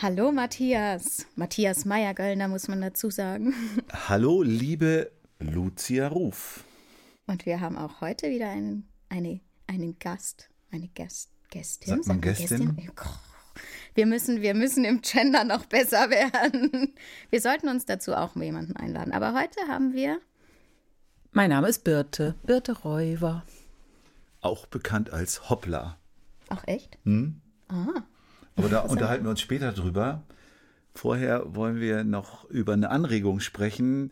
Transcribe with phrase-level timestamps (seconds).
[0.00, 1.26] Hallo Matthias.
[1.34, 3.52] Matthias Meyer-Göllner muss man dazu sagen.
[4.08, 6.62] Hallo, liebe Lucia Ruf.
[7.26, 12.02] Und wir haben auch heute wieder einen, eine, einen Gast, eine Gast, Gästin.
[12.02, 12.90] Sagt man Sagt man Gästin?
[13.96, 16.94] Wir müssen, wir müssen im Gender noch besser werden.
[17.30, 19.12] Wir sollten uns dazu auch jemanden einladen.
[19.12, 20.20] Aber heute haben wir
[21.32, 23.44] Mein Name ist Birte, Birte Räuber.
[24.42, 25.98] Auch bekannt als Hoppla.
[26.50, 26.98] auch echt.
[28.58, 30.24] Aber da unterhalten wir uns später drüber.
[30.94, 34.10] Vorher wollen wir noch über eine Anregung sprechen,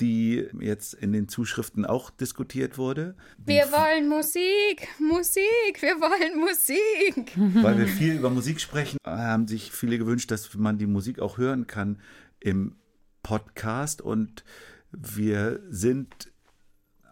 [0.00, 3.16] die jetzt in den Zuschriften auch diskutiert wurde.
[3.38, 7.32] Wir wollen Musik, Musik, wir wollen Musik.
[7.62, 11.38] Weil wir viel über Musik sprechen, haben sich viele gewünscht, dass man die Musik auch
[11.38, 12.00] hören kann
[12.40, 12.76] im
[13.22, 14.02] Podcast.
[14.02, 14.44] Und
[14.90, 16.32] wir sind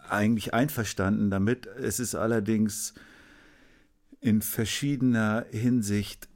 [0.09, 1.67] eigentlich einverstanden damit.
[1.67, 2.95] Es ist allerdings
[4.21, 6.29] in verschiedener Hinsicht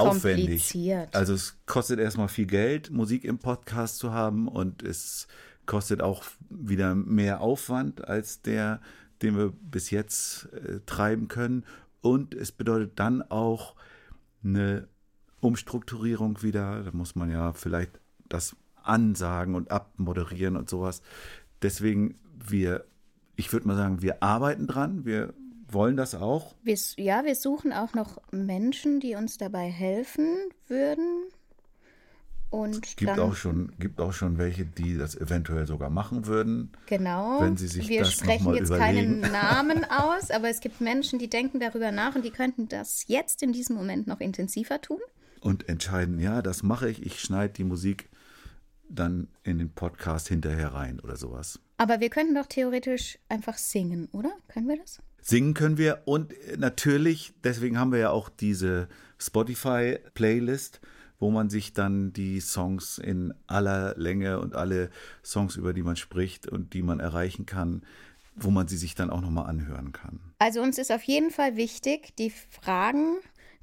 [0.00, 0.74] aufwendig.
[1.12, 5.28] Also es kostet erstmal viel Geld, Musik im Podcast zu haben und es
[5.66, 8.80] kostet auch wieder mehr Aufwand als der,
[9.22, 11.64] den wir bis jetzt äh, treiben können.
[12.00, 13.74] Und es bedeutet dann auch
[14.42, 14.88] eine
[15.40, 16.84] Umstrukturierung wieder.
[16.84, 21.02] Da muss man ja vielleicht das ansagen und abmoderieren und sowas.
[21.60, 22.14] Deswegen
[22.48, 22.84] wir,
[23.36, 25.04] ich würde mal sagen, wir arbeiten dran.
[25.04, 25.34] Wir
[25.72, 26.54] wollen das auch.
[26.62, 30.36] Wir, ja, wir suchen auch noch Menschen, die uns dabei helfen
[30.66, 31.24] würden.
[32.50, 36.72] Und Gibt dann, auch schon, gibt auch schon welche, die das eventuell sogar machen würden.
[36.86, 37.42] Genau.
[37.42, 39.20] wenn Sie sich wir das sprechen jetzt überlegen.
[39.20, 43.04] keinen Namen aus, aber es gibt Menschen, die denken darüber nach und die könnten das
[43.06, 45.00] jetzt in diesem Moment noch intensiver tun.
[45.40, 48.08] und entscheiden, ja, das mache ich, ich schneide die Musik
[48.88, 51.60] dann in den Podcast hinterher rein oder sowas.
[51.76, 54.32] Aber wir könnten doch theoretisch einfach singen, oder?
[54.48, 55.00] Können wir das?
[55.20, 60.80] Singen können wir und äh, natürlich, deswegen haben wir ja auch diese Spotify-Playlist,
[61.18, 64.90] wo man sich dann die Songs in aller Länge und alle
[65.24, 67.82] Songs, über die man spricht und die man erreichen kann,
[68.36, 70.20] wo man sie sich dann auch nochmal anhören kann.
[70.38, 73.16] Also uns ist auf jeden Fall wichtig, die Fragen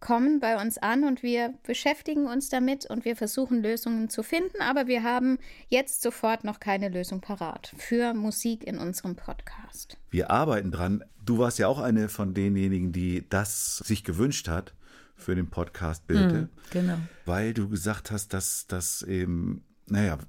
[0.05, 4.61] kommen bei uns an und wir beschäftigen uns damit und wir versuchen Lösungen zu finden,
[4.61, 9.97] aber wir haben jetzt sofort noch keine Lösung parat für Musik in unserem Podcast.
[10.11, 11.03] Wir arbeiten dran.
[11.25, 14.75] Du warst ja auch eine von denjenigen, die das sich gewünscht hat
[15.15, 16.49] für den Podcast Bild.
[16.69, 16.97] Genau.
[17.25, 20.19] weil du gesagt hast, dass das eben, naja,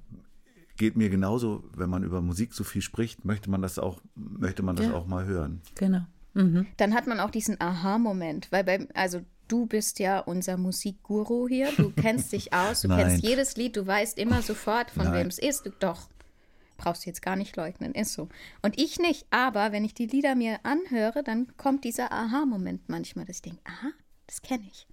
[0.77, 4.63] geht mir genauso, wenn man über Musik so viel spricht, möchte man das auch, möchte
[4.63, 4.93] man das Ja.
[4.93, 5.61] auch mal hören.
[5.75, 6.01] Genau.
[6.33, 11.71] Dann hat man auch diesen Aha-Moment, weil beim, also du bist ja unser Musikguru hier,
[11.71, 15.39] du kennst dich aus, du kennst jedes Lied, du weißt immer sofort, von wem es
[15.39, 15.65] ist.
[15.65, 16.09] Du, doch,
[16.77, 18.29] brauchst du jetzt gar nicht leugnen, ist so.
[18.61, 23.25] Und ich nicht, aber wenn ich die Lieder mir anhöre, dann kommt dieser Aha-Moment manchmal,
[23.25, 23.91] dass ich denke, aha,
[24.27, 24.87] das kenne ich.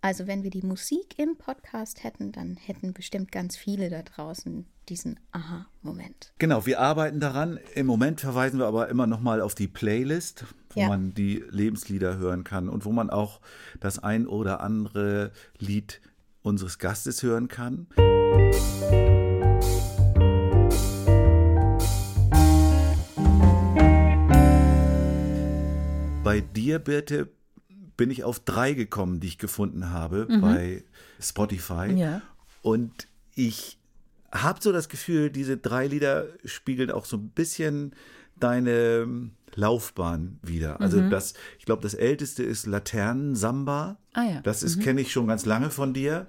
[0.00, 4.66] Also wenn wir die Musik im Podcast hätten, dann hätten bestimmt ganz viele da draußen
[4.90, 6.34] diesen Aha-Moment.
[6.38, 7.58] Genau, wir arbeiten daran.
[7.74, 10.88] Im Moment verweisen wir aber immer noch mal auf die Playlist, wo Ja.
[10.88, 13.40] man die Lebenslieder hören kann und wo man auch
[13.80, 16.00] das ein oder andere Lied
[16.42, 17.86] unseres Gastes hören kann.
[26.22, 27.28] Bei dir, Birte,
[27.96, 30.82] bin ich auf drei gekommen, die ich gefunden habe bei
[31.20, 31.92] Spotify.
[31.94, 32.22] Ja.
[32.62, 33.78] Und ich
[34.32, 37.94] habe so das Gefühl, diese drei Lieder spiegeln auch so ein bisschen
[38.38, 40.80] deine ähm, Laufbahn wieder.
[40.80, 43.98] Also das, ich glaube, das älteste ist Laternensamba.
[44.12, 44.40] Ah ja.
[44.42, 46.26] Das ist kenne ich schon ganz lange von dir.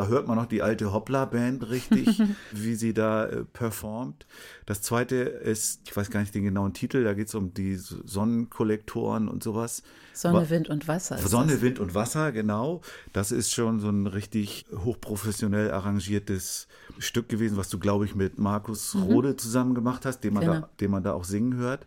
[0.00, 4.26] Da hört man noch die alte Hoppla-Band richtig, wie sie da äh, performt.
[4.64, 7.76] Das zweite ist, ich weiß gar nicht den genauen Titel, da geht es um die
[7.76, 9.82] Sonnenkollektoren und sowas.
[10.14, 11.18] Sonne, Wind und Wasser.
[11.18, 11.60] Sonne, das.
[11.60, 12.80] Wind und Wasser, genau.
[13.12, 16.66] Das ist schon so ein richtig hochprofessionell arrangiertes
[16.98, 20.60] Stück gewesen, was du, glaube ich, mit Markus Rode zusammen gemacht hast, den man, Genau.
[20.60, 21.86] da, den man da auch singen hört.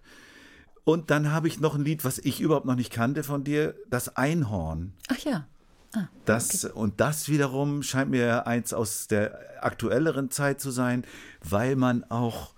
[0.84, 3.74] Und dann habe ich noch ein Lied, was ich überhaupt noch nicht kannte von dir,
[3.90, 4.94] das Einhorn.
[5.08, 5.48] Ach ja.
[5.94, 11.04] Ah, Das, Und das wiederum scheint mir eins aus der aktuelleren Zeit zu sein,
[11.42, 12.54] weil man auch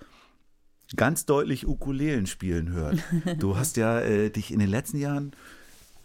[0.95, 2.99] ganz deutlich Ukulelen spielen hört.
[3.39, 5.35] Du hast ja äh, dich in den letzten Jahren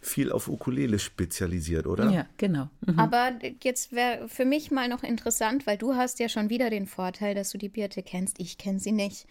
[0.00, 2.11] viel auf Ukulele spezialisiert, oder?
[2.11, 2.71] Ja, genau.
[2.87, 2.99] Mhm.
[2.99, 6.87] Aber jetzt wäre für mich mal noch interessant, weil du hast ja schon wieder den
[6.87, 8.41] Vorteil, dass du die Birte kennst.
[8.41, 9.26] Ich kenne sie nicht.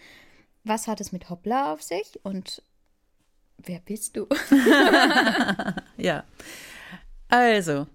[0.63, 2.62] Was hat es mit Hoppla auf sich und
[3.57, 4.28] wer bist du?
[5.98, 6.24] Ja.
[7.30, 7.88] Also,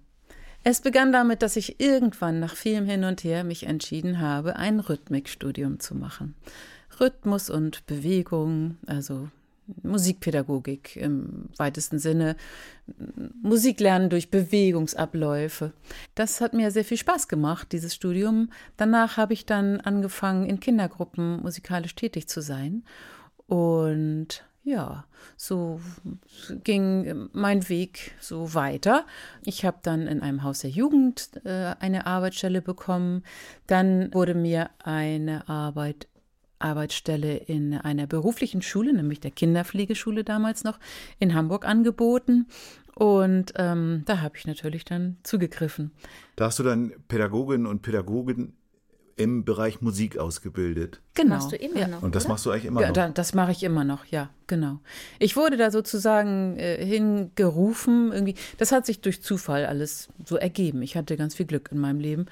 [0.63, 4.79] es begann damit, dass ich irgendwann nach vielem Hin und Her mich entschieden habe, ein
[4.79, 6.33] Rhythmikstudium zu machen.
[6.99, 9.29] Rhythmus und Bewegung, also
[9.83, 12.35] Musikpädagogik im weitesten Sinne,
[13.41, 15.73] Musiklernen durch Bewegungsabläufe.
[16.13, 18.49] Das hat mir sehr viel Spaß gemacht, dieses Studium.
[18.77, 22.83] Danach habe ich dann angefangen, in Kindergruppen musikalisch tätig zu sein.
[23.47, 25.05] Und ja,
[25.37, 25.79] so
[26.63, 29.05] ging mein Weg so weiter.
[29.43, 33.23] Ich habe dann in einem Haus der Jugend äh, eine Arbeitsstelle bekommen.
[33.67, 36.07] Dann wurde mir eine Arbeit
[36.57, 40.79] Arbeitsstelle in einer beruflichen Schule, nämlich der Kinderpflegeschule damals noch,
[41.19, 42.47] in Hamburg angeboten.
[42.95, 45.91] Und ähm, da habe ich natürlich dann zugegriffen.
[46.37, 48.53] Da hast du dann Pädagoginnen und Pädagogen
[49.17, 50.99] im Bereich Musik ausgebildet.
[51.13, 51.35] Genau.
[51.35, 51.87] Machst du immer ja.
[51.87, 52.03] noch.
[52.03, 52.33] Und das oder?
[52.33, 52.93] machst du eigentlich immer Ja, noch.
[52.93, 54.79] da, das mache ich immer noch, ja, genau.
[55.19, 58.35] Ich wurde da sozusagen äh, hingerufen, irgendwie.
[58.57, 60.81] Das hat sich durch Zufall alles so ergeben.
[60.81, 62.25] Ich hatte ganz viel Glück in meinem Leben.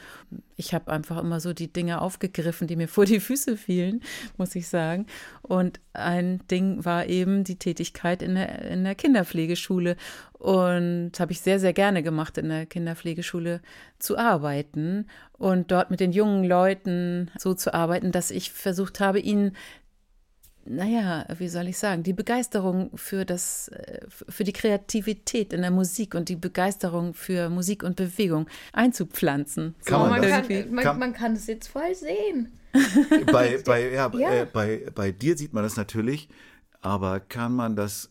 [0.58, 4.02] Ich habe einfach immer so die Dinge aufgegriffen, die mir vor die Füße fielen,
[4.38, 5.08] muss ich sagen.
[5.42, 9.96] Und ein Ding war eben die Tätigkeit in der, in der Kinderpflegeschule.
[10.44, 13.62] Und habe ich sehr, sehr gerne gemacht, in der Kinderpflegeschule
[13.98, 15.08] zu arbeiten
[15.38, 19.56] und dort mit den jungen Leuten so zu arbeiten, dass ich versucht habe, ihnen
[20.66, 25.72] naja, wie soll ich sagen, die Begeisterung für das, äh, für die Kreativität in der
[25.72, 29.76] Musik und die Begeisterung für Musik und Bewegung einzupflanzen.
[29.86, 30.74] Kann Oh, man man, das- kann, irgendwie.
[30.74, 32.54] man, kann- man kann es jetzt voll sehen.
[33.32, 34.34] bei, bei, ja, Ja.
[34.34, 36.30] Äh, bei, bei dir sieht man das natürlich,
[36.82, 38.10] aber kann man das,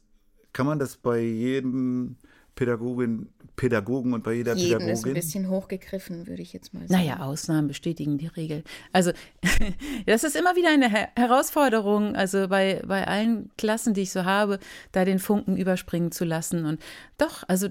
[0.52, 2.17] kann man das bei jedem
[2.55, 5.15] Pädagogin, Pädagogen und bei jeder Jeden ist ein Pädagogin?
[5.15, 6.93] bisschen hochgegriffen, würde ich jetzt mal sagen.
[6.93, 8.65] Naja, Ausnahmen bestätigen die Regel.
[8.93, 9.13] Also,
[10.07, 14.25] das ist immer wieder eine Her Herausforderung, also bei, bei allen Klassen, die ich so
[14.25, 14.59] habe,
[14.93, 16.65] da den Funken überspringen zu lassen.
[16.65, 16.83] Und
[17.19, 17.69] doch, also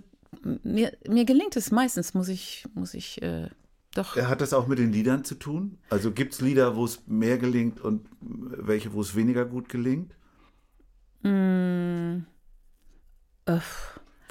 [0.64, 3.50] mir, mir gelingt es meistens, muss ich, muss ich äh,
[3.94, 4.16] doch.
[4.16, 5.78] Hat das auch mit den Liedern zu tun?
[5.90, 10.16] Also gibt es Lieder, wo es mehr gelingt und welche, wo es weniger gut gelingt?
[11.24, 12.24] Mm,
[13.46, 13.60] äh,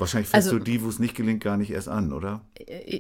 [0.01, 2.41] Wahrscheinlich fängst Also- du die, wo es nicht gelingt, gar nicht erst an, oder?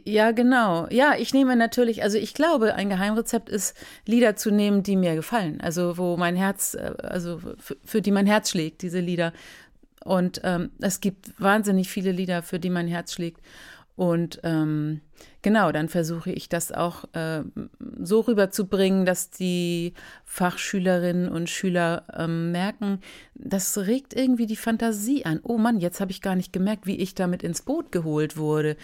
[0.04, 0.86] Ja, genau.
[0.90, 3.74] Ja, ich nehme natürlich, also ich glaube, ein Geheimrezept ist,
[4.06, 5.60] Lieder zu nehmen, die mir gefallen.
[5.60, 9.32] Also wo mein Herz, äh, also für, für die mein Herz schlägt, diese Lieder.
[10.04, 13.40] Und ähm, es gibt wahnsinnig viele Lieder, für die mein Herz schlägt.
[14.00, 15.02] Und ähm,
[15.42, 17.42] genau, dann versuche ich das auch äh,
[18.02, 19.92] so rüberzubringen, dass die
[20.24, 23.00] Fachschülerinnen und Schüler ähm, merken,
[23.34, 25.40] das regt irgendwie die Fantasie an.
[25.42, 28.78] Oh Mann, jetzt habe ich gar nicht gemerkt, wie ich damit ins Boot geholt wurde.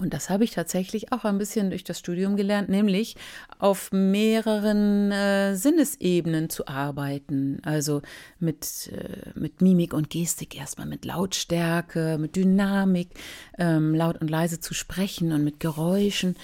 [0.00, 3.16] Und das habe ich tatsächlich auch ein bisschen durch das Studium gelernt, nämlich
[3.58, 7.60] auf mehreren äh, Sinnesebenen zu arbeiten.
[7.64, 8.00] Also
[8.38, 13.10] mit, äh, mit Mimik und Gestik erstmal, mit Lautstärke, mit Dynamik,
[13.58, 16.34] ähm, laut und leise zu sprechen und mit Geräuschen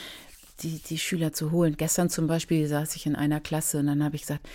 [0.60, 1.76] die, die Schüler zu holen.
[1.78, 4.46] Gestern zum Beispiel saß ich in einer Klasse und dann habe ich gesagt,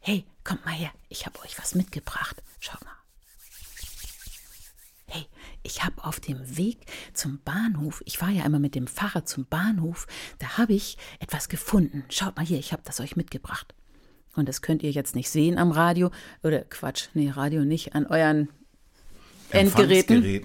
[0.00, 2.42] hey, kommt mal her, ich habe euch was mitgebracht.
[2.60, 3.01] Schaut mal.
[5.62, 6.78] Ich habe auf dem Weg
[7.12, 10.06] zum Bahnhof, ich fahre ja immer mit dem Fahrrad zum Bahnhof,
[10.38, 12.04] da habe ich etwas gefunden.
[12.08, 13.74] Schaut mal hier, ich habe das euch mitgebracht.
[14.34, 16.10] Und das könnt ihr jetzt nicht sehen am Radio
[16.42, 18.48] oder Quatsch, nee, Radio nicht, an euren
[19.52, 20.22] Endgeräten.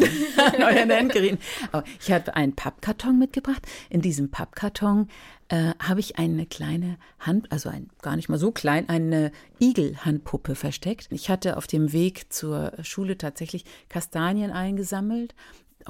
[0.60, 1.40] Euren Endgeräten.
[1.72, 3.66] Aber ich habe einen Pappkarton mitgebracht.
[3.90, 5.08] In diesem Pappkarton
[5.50, 10.56] äh, habe ich eine kleine Hand, also ein, gar nicht mal so klein, eine Igelhandpuppe
[10.56, 11.08] versteckt.
[11.12, 15.36] Ich hatte auf dem Weg zur Schule tatsächlich Kastanien eingesammelt,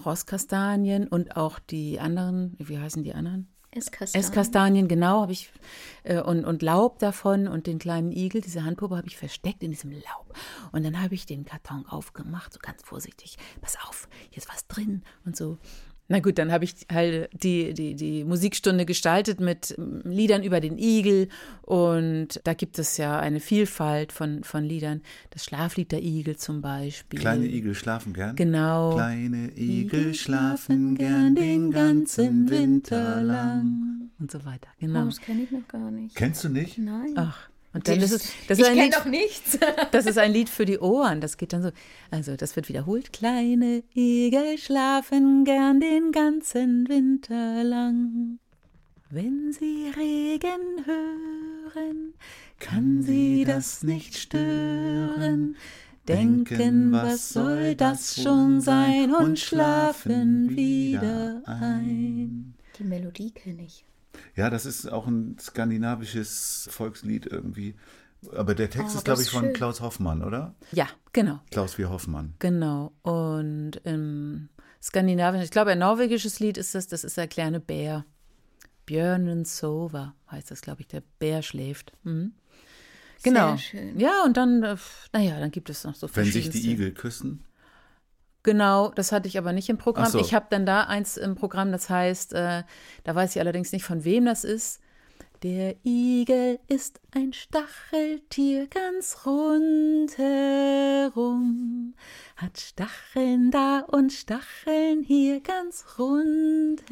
[0.06, 3.48] Rosskastanien und auch die anderen, wie heißen die anderen?
[3.78, 4.26] Esskastanien.
[4.26, 5.52] Esskastanien, genau, habe ich
[6.04, 9.72] äh, und, und Laub davon und den kleinen Igel, diese Handpuppe habe ich versteckt in
[9.72, 10.34] diesem Laub.
[10.72, 13.38] Und dann habe ich den Karton aufgemacht, so ganz vorsichtig.
[13.62, 15.58] Pass auf, hier ist was drin und so.
[16.10, 20.78] Na gut, dann habe ich halt die, die, die Musikstunde gestaltet mit Liedern über den
[20.78, 21.28] Igel.
[21.64, 25.02] Und da gibt es ja eine Vielfalt von, von Liedern.
[25.32, 27.20] Das Schlaflied der Igel zum Beispiel.
[27.20, 28.36] Kleine Igel schlafen gern.
[28.38, 28.96] Genau.
[28.96, 34.10] Kleine Igel schlafen gern den ganzen Winter lang.
[34.20, 35.06] Und so weiter, Oh, genau.
[35.06, 36.16] das kenne ich noch gar nicht.
[36.16, 36.78] Kennst du nicht?
[36.78, 37.14] Nein.
[37.18, 39.60] Ach, und dann ist es, das ich ist ein kenne Lied, doch nichts.
[39.92, 41.22] das ist ein Lied für die Ohren.
[41.22, 41.70] Das geht dann so,
[42.10, 43.14] also das wird wiederholt.
[43.14, 48.40] Kleine Igel schlafen gern den ganzen Winter lang.
[49.12, 52.16] Wenn sie Regen hören,
[52.60, 55.56] kann sie das nicht stören.
[56.08, 62.56] Denken, was soll das schon sein und schlafen wieder ein.
[62.80, 63.87] Die Melodie kenne ich.
[64.36, 67.76] Ja, das ist auch ein skandinavisches Volkslied irgendwie.
[68.36, 69.54] Aber der Text Oh, ist, glaube ich, ist von schön.
[69.54, 70.56] Klaus Hoffmann, oder?
[70.72, 71.40] Ja, genau.
[71.52, 72.34] Klaus wie Hoffmann.
[72.40, 72.92] Genau.
[73.04, 74.50] Und im
[74.82, 78.06] Skandinavien, ich glaube, ein norwegisches Lied ist das, das ist der kleine Bär.
[78.86, 81.92] Björnen Sova heißt das, glaube ich, der Bär schläft.
[82.04, 82.34] Mhm.
[83.24, 83.50] Genau.
[83.50, 84.00] Sehr schön.
[84.00, 84.78] Ja, und dann, äh,
[85.14, 87.44] naja, dann gibt es noch so Wenn sich die Igel küssen.
[88.48, 90.10] Genau, das hatte ich aber nicht im Programm.
[90.10, 90.20] So.
[90.20, 92.64] Ich habe dann da eins im Programm, das heißt, äh,
[93.04, 94.80] da weiß ich allerdings nicht, von wem das ist.
[95.44, 100.24] Der Igel ist ein Stacheltier ganz rundherum,
[102.38, 106.86] hat Stacheln da und Stacheln hier ganz rundherum.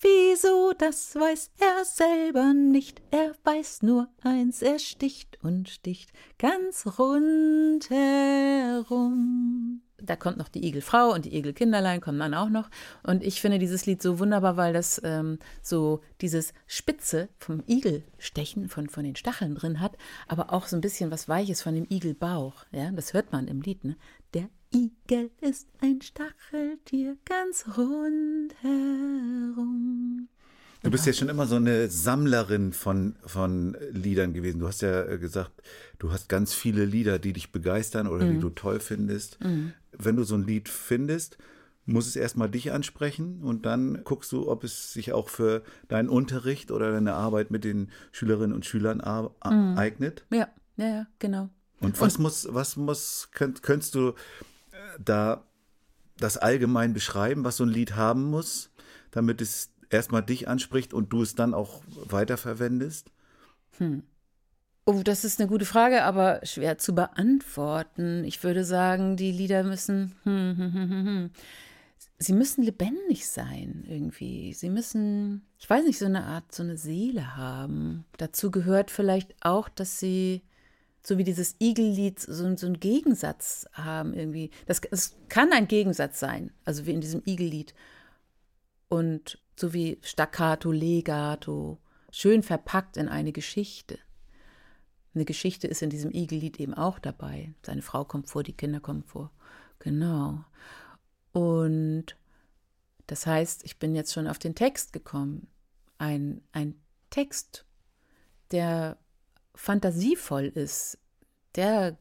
[0.00, 3.02] Wieso, das weiß er selber nicht.
[3.10, 7.88] Er weiß nur eins, er sticht und sticht ganz rundherum.
[10.00, 12.70] Da kommt noch die Igelfrau und die Igelkinderlein kommen dann auch noch.
[13.02, 18.68] Und ich finde dieses Lied so wunderbar, weil das ähm, so dieses Spitze vom Igelstechen,
[18.68, 19.96] von, von den Stacheln drin hat,
[20.28, 22.64] aber auch so ein bisschen was Weiches von dem Igelbauch.
[22.70, 23.96] Ja, das hört man im Lied, ne?
[24.34, 28.58] Der Igel ist ein Stacheltier ganz rundherum.
[30.82, 34.60] Du bist ja schon immer so eine Sammlerin von, von Liedern gewesen.
[34.60, 35.50] Du hast ja äh, gesagt,
[35.98, 38.30] du hast ganz viele Lieder, die dich begeistern oder Mhm.
[38.34, 39.38] die du toll findest.
[39.92, 41.36] Wenn du so ein Lied findest,
[41.84, 46.08] muss es erstmal dich ansprechen und dann guckst du, ob es sich auch für deinen
[46.08, 49.76] Unterricht oder deine Arbeit mit den Schülerinnen und Schülern Mhm.
[49.76, 50.24] eignet.
[50.30, 51.48] Ja, ja, ja, genau.
[51.80, 54.14] Und was muss, was muss, könnt, könntest du
[54.98, 55.44] da
[56.18, 58.70] das allgemein beschreiben, was so ein Lied haben muss,
[59.10, 63.10] damit es erstmal dich anspricht und du es dann auch weiterverwendest?
[64.84, 68.24] Oh, das ist eine gute Frage, aber schwer zu beantworten.
[68.24, 71.30] Ich würde sagen, die Lieder müssen, hm, hm, hm, hm, hm.
[72.18, 74.54] sie müssen lebendig sein irgendwie.
[74.54, 78.06] Sie müssen, ich weiß nicht, so eine Art, so eine Seele haben.
[78.16, 80.42] Dazu gehört vielleicht auch, dass sie,
[81.02, 84.50] so wie dieses Igellied, so, so einen Gegensatz haben irgendwie.
[84.66, 87.74] Das, es kann ein Gegensatz sein, also wie in diesem Igellied.
[88.88, 91.78] Und so wie Staccato, Legato,
[92.10, 93.98] schön verpackt in eine Geschichte.
[95.14, 97.54] Eine Geschichte ist in diesem Igellied eben auch dabei.
[97.64, 99.30] Seine Frau kommt vor, die Kinder kommen vor.
[99.78, 100.44] Genau.
[101.32, 102.16] Und
[103.06, 105.48] das heißt, ich bin jetzt schon auf den Text gekommen.
[105.98, 106.74] Ein, ein
[107.10, 107.64] Text,
[108.50, 108.98] der
[109.58, 110.98] fantasievoll ist,
[111.56, 111.98] der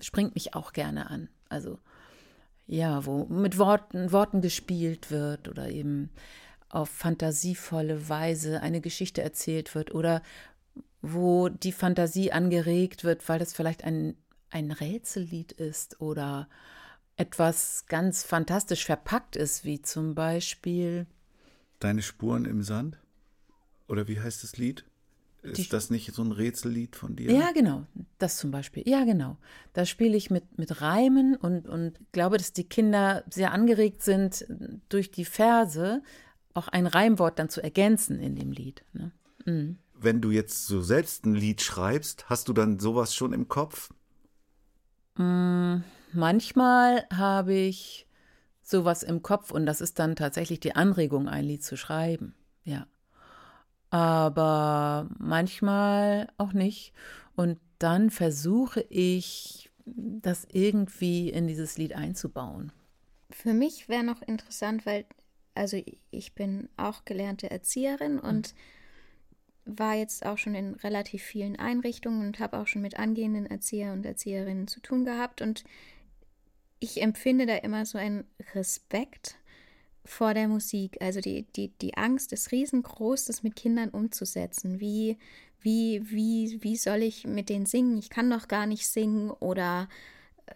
[0.00, 1.28] springt mich auch gerne an.
[1.48, 1.78] Also
[2.66, 6.10] ja, wo mit Worten, Worten gespielt wird oder eben
[6.68, 10.20] auf fantasievolle Weise eine Geschichte erzählt wird oder
[11.00, 14.16] wo die Fantasie angeregt wird, weil das vielleicht ein,
[14.50, 16.48] ein Rätsellied ist oder
[17.16, 21.06] etwas ganz fantastisch verpackt ist, wie zum Beispiel
[21.78, 22.98] Deine Spuren im Sand?
[23.86, 24.84] Oder wie heißt das Lied?
[25.44, 27.30] Ist Die- das nicht so ein Rätsellied von dir?
[27.30, 27.86] Ja, genau.
[28.18, 28.82] Das zum Beispiel.
[28.88, 29.36] Ja, genau.
[29.74, 34.46] Da spiele ich mit, mit Reimen und, und glaube, dass die Kinder sehr angeregt sind,
[34.88, 36.02] durch die Verse
[36.54, 38.84] auch ein Reimwort dann zu ergänzen in dem Lied.
[38.94, 39.12] Ne?
[39.44, 39.78] Mhm.
[39.92, 43.90] Wenn du jetzt so selbst ein Lied schreibst, hast du dann sowas schon im Kopf?
[46.12, 48.06] Manchmal habe ich
[48.62, 52.34] sowas im Kopf und das ist dann tatsächlich die Anregung, ein Lied zu schreiben.
[52.64, 52.86] Ja.
[53.94, 56.92] Aber manchmal auch nicht.
[57.36, 62.72] Und dann versuche ich, das irgendwie in dieses Lied einzubauen.
[63.30, 65.04] Für mich wäre noch interessant, weil,
[65.54, 68.56] also ich bin auch gelernte Erzieherin und
[69.64, 73.92] war jetzt auch schon in relativ vielen Einrichtungen und habe auch schon mit angehenden Erzieher
[73.92, 75.40] und Erzieherinnen zu tun gehabt.
[75.40, 75.62] Und
[76.80, 78.24] ich empfinde da immer so einen
[78.56, 79.36] Respekt
[80.04, 80.98] vor der Musik.
[81.00, 84.80] Also die, die, die Angst ist riesengroß, das mit Kindern umzusetzen.
[84.80, 85.16] Wie,
[85.60, 87.96] wie, wie, wie soll ich mit denen singen?
[87.98, 89.88] Ich kann doch gar nicht singen oder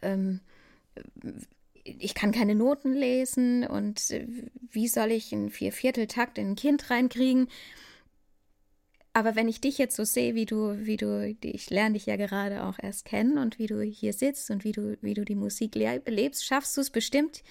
[0.02, 0.40] ähm,
[1.82, 4.26] ich kann keine Noten lesen und äh,
[4.70, 7.48] wie soll ich einen Viervierteltakt in ein Kind reinkriegen?
[9.14, 12.16] Aber wenn ich dich jetzt so sehe, wie du, wie du, ich lerne dich ja
[12.16, 15.34] gerade auch erst kennen und wie du hier sitzt und wie du, wie du die
[15.34, 17.42] Musik le lebst, schaffst du es bestimmt,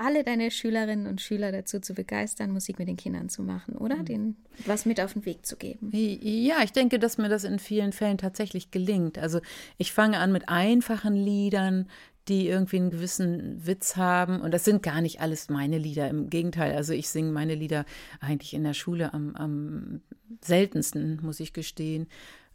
[0.00, 4.02] alle deine Schülerinnen und Schüler dazu zu begeistern, Musik mit den Kindern zu machen, oder?
[4.02, 5.90] Denen was mit auf den Weg zu geben.
[5.92, 9.18] Ja, ich denke, dass mir das in vielen Fällen tatsächlich gelingt.
[9.18, 9.40] Also
[9.76, 11.86] ich fange an mit einfachen Liedern,
[12.28, 14.40] die irgendwie einen gewissen Witz haben.
[14.40, 16.08] Und das sind gar nicht alles meine Lieder.
[16.08, 17.84] Im Gegenteil, also ich singe meine Lieder
[18.20, 20.00] eigentlich in der Schule am, am
[20.40, 22.06] seltensten, muss ich gestehen.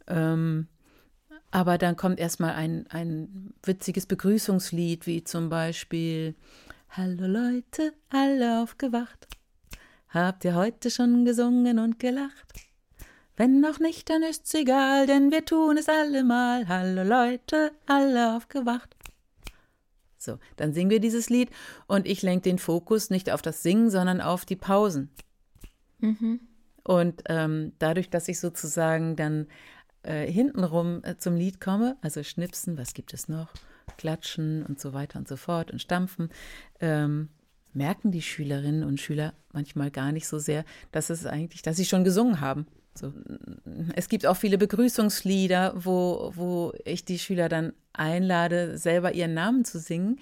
[0.08, 0.66] Ähm,
[1.50, 6.34] aber dann kommt erstmal ein, ein witziges Begrüßungslied, wie zum Beispiel
[6.90, 9.26] Hallo Leute, alle aufgewacht.
[10.08, 12.52] Habt ihr heute schon gesungen und gelacht?
[13.36, 16.68] Wenn noch nicht, dann ist's egal, denn wir tun es allemal.
[16.68, 18.96] Hallo Leute, alle aufgewacht.
[20.16, 21.50] So, dann singen wir dieses Lied
[21.86, 25.10] und ich lenke den Fokus nicht auf das Singen, sondern auf die Pausen.
[26.82, 29.48] Und ähm, dadurch, dass ich sozusagen dann
[30.02, 33.48] äh, hintenrum äh, zum Lied komme, also schnipsen, was gibt es noch,
[33.96, 36.30] klatschen und so weiter und so fort und stampfen,
[36.80, 37.28] ähm,
[37.72, 41.84] merken die Schülerinnen und Schüler manchmal gar nicht so sehr, dass es eigentlich, dass sie
[41.84, 42.66] schon gesungen haben.
[42.94, 43.12] So,
[43.94, 49.66] es gibt auch viele Begrüßungslieder, wo, wo ich die Schüler dann einlade, selber ihren Namen
[49.66, 50.18] zu singen.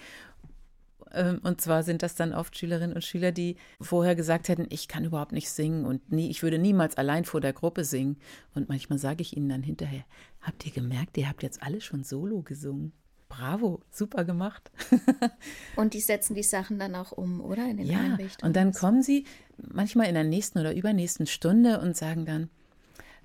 [1.12, 4.88] Ähm, Und zwar sind das dann oft Schülerinnen und Schüler, die vorher gesagt hätten, ich
[4.88, 8.16] kann überhaupt nicht singen und nie, ich würde niemals allein vor der Gruppe singen.
[8.54, 10.04] Und manchmal sage ich ihnen dann hinterher,
[10.40, 12.92] habt ihr gemerkt, ihr habt jetzt alle schon solo gesungen.
[13.28, 14.70] Bravo, super gemacht.
[15.76, 17.68] Und die setzen die Sachen dann auch um, oder?
[17.68, 18.48] In den Ja, Einrichtungen.
[18.48, 19.24] und dann kommen sie
[19.56, 22.48] manchmal in der nächsten oder übernächsten Stunde und sagen dann,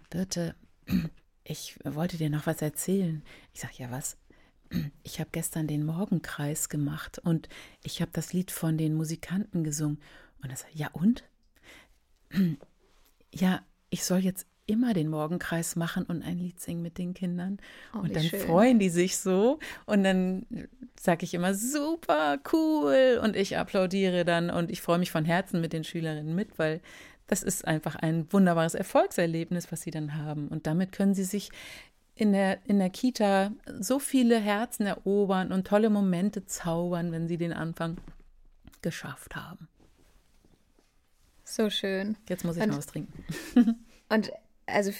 [0.10, 0.56] Birte,
[1.44, 3.22] ich wollte dir noch was erzählen.
[3.54, 4.18] Ich sage, ja, was?
[5.04, 7.50] Ich habe gestern den Morgenkreis gemacht und
[7.84, 10.00] ich habe das Lied von den Musikanten gesungen.
[10.44, 11.24] Und er sagt, ja und?
[13.32, 17.58] Ja, ich soll jetzt immer den Morgenkreis machen und ein Lied singen mit den Kindern.
[17.94, 18.40] Oh, und dann schön.
[18.42, 19.60] freuen die sich so.
[19.86, 20.46] Und dann
[21.00, 23.20] sage ich immer, super, cool.
[23.24, 26.82] Und ich applaudiere dann und ich freue mich von Herzen mit den Schülerinnen mit, weil
[27.28, 30.48] das ist einfach ein wunderbares Erfolgserlebnis, was sie dann haben.
[30.48, 31.50] Und damit können sie sich
[32.16, 37.38] in der, in der Kita so viele Herzen erobern und tolle Momente zaubern, wenn sie
[37.38, 37.98] den Anfang
[38.82, 39.68] geschafft haben.
[41.44, 42.16] So schön.
[42.28, 43.24] Jetzt muss ich Und- noch was trinken.
[44.10, 44.32] Und
[44.74, 44.92] also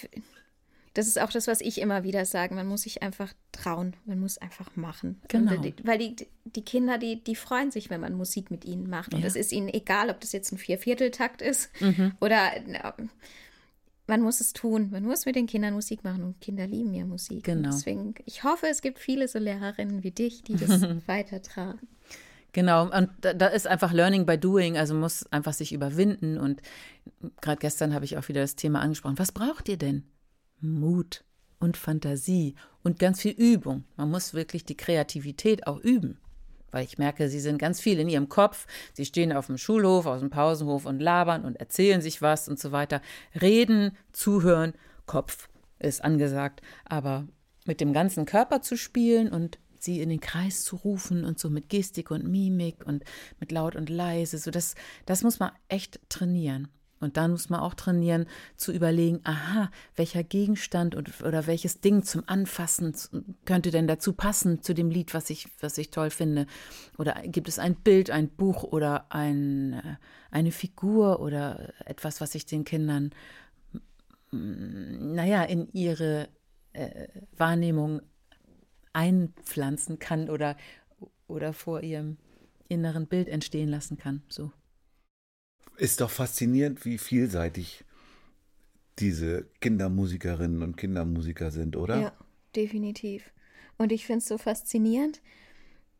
[0.94, 2.54] das ist auch das, was ich immer wieder sage.
[2.54, 3.94] Man muss sich einfach trauen.
[4.06, 5.20] Man muss einfach machen.
[5.28, 5.54] Genau.
[5.54, 8.90] Und die, weil die, die Kinder, die, die freuen sich, wenn man Musik mit ihnen
[8.90, 9.14] macht.
[9.14, 9.26] Und Ja.
[9.28, 12.12] es ist ihnen egal, ob das jetzt ein Viervierteltakt ist Mhm.
[12.20, 12.50] oder
[14.08, 14.88] man muss es tun.
[14.90, 17.36] Man muss mit den Kindern Musik machen und Kinder lieben ja Musik.
[17.38, 17.70] Und Genau.
[17.70, 21.86] deswegen, ich hoffe, es gibt viele so Lehrerinnen wie dich, die das weitertragen.
[22.52, 26.38] Genau, und da, da ist einfach Learning by Doing, also muss einfach sich überwinden.
[26.38, 26.62] Und
[27.40, 29.18] gerade gestern habe ich auch wieder das Thema angesprochen.
[29.18, 30.04] Was braucht ihr denn?
[30.60, 31.24] Mut
[31.58, 33.84] und Fantasie und ganz viel Übung.
[33.96, 36.18] Man muss wirklich die Kreativität auch üben.
[36.72, 38.66] Weil ich merke, sie sind ganz viel in ihrem Kopf.
[38.92, 42.58] Sie stehen auf dem Schulhof, aus dem Pausenhof und labern und erzählen sich was und
[42.58, 43.00] so weiter.
[43.40, 44.74] Reden, zuhören,
[45.06, 45.48] Kopf
[45.80, 46.62] ist angesagt.
[46.84, 47.26] Aber
[47.66, 51.50] mit dem ganzen Körper zu spielen und sie in den Kreis zu rufen und so
[51.50, 53.04] mit Gestik und Mimik und
[53.38, 54.74] mit laut und leise, so das,
[55.06, 56.68] das muss man echt trainieren.
[57.00, 62.02] Und dann muss man auch trainieren, zu überlegen, aha, welcher Gegenstand und, oder welches Ding
[62.02, 62.94] zum Anfassen
[63.46, 66.46] könnte denn dazu passen, zu dem Lied, was ich, was ich toll finde.
[66.98, 69.96] Oder gibt es ein Bild, ein Buch oder ein, äh,
[70.30, 73.12] eine Figur oder etwas, was ich den Kindern,
[74.30, 76.28] naja, in ihre
[76.72, 78.02] äh, Wahrnehmung
[78.92, 80.56] einpflanzen kann oder,
[81.26, 82.16] oder vor ihrem
[82.68, 84.22] inneren Bild entstehen lassen kann.
[84.28, 84.52] So.
[85.76, 87.84] Ist doch faszinierend, wie vielseitig
[88.98, 92.00] diese Kindermusikerinnen und Kindermusiker sind, oder?
[92.00, 92.12] Ja,
[92.54, 93.32] definitiv.
[93.78, 95.20] Und ich finde es so faszinierend,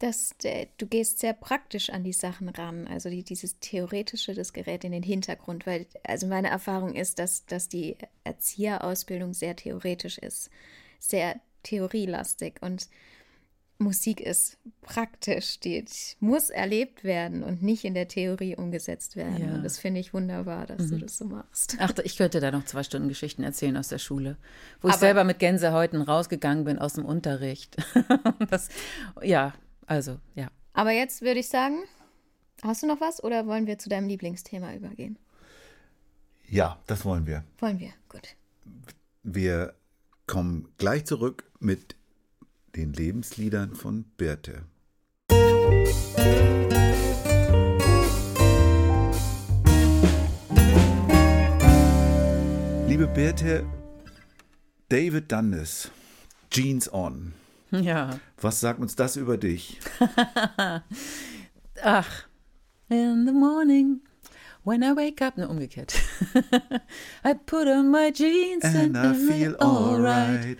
[0.00, 2.86] dass der, du gehst sehr praktisch an die Sachen ran.
[2.86, 7.44] Also die, dieses Theoretische, das gerät in den Hintergrund, weil also meine Erfahrung ist, dass,
[7.46, 10.50] dass die Erzieherausbildung sehr theoretisch ist,
[10.98, 12.88] sehr theorielastig und
[13.78, 15.82] Musik ist praktisch, die
[16.20, 19.38] muss erlebt werden und nicht in der Theorie umgesetzt werden.
[19.48, 19.54] Ja.
[19.54, 21.76] Und das finde ich wunderbar, dass du das so machst.
[21.80, 24.36] Ach, ich könnte da noch zwei Stunden Geschichten erzählen aus der Schule,
[24.82, 27.78] wo ich Aber- selber mit Gänsehäuten rausgegangen bin aus dem Unterricht.
[28.50, 28.68] das,
[29.22, 29.54] ja,
[29.86, 30.50] also, ja.
[30.74, 31.78] Aber jetzt würde ich sagen,
[32.62, 35.18] hast du noch was oder wollen wir zu deinem Lieblingsthema übergehen?
[36.50, 37.44] Ja, das wollen wir.
[37.60, 38.36] Wollen wir, gut.
[39.22, 39.74] Wir
[40.30, 41.96] kommen gleich zurück mit
[42.76, 44.62] den Lebensliedern von Birte.
[52.86, 53.66] Liebe Birte,
[54.88, 55.90] David Dundes,
[56.48, 57.32] Jeans On.
[57.72, 58.20] Ja.
[58.40, 59.80] Was sagt uns das über dich?
[61.82, 62.28] Ach,
[62.88, 64.02] in the morning,
[64.64, 65.94] when I wake up, ne, umgekehrt.
[67.24, 70.56] I put on my jeans And I feel alright.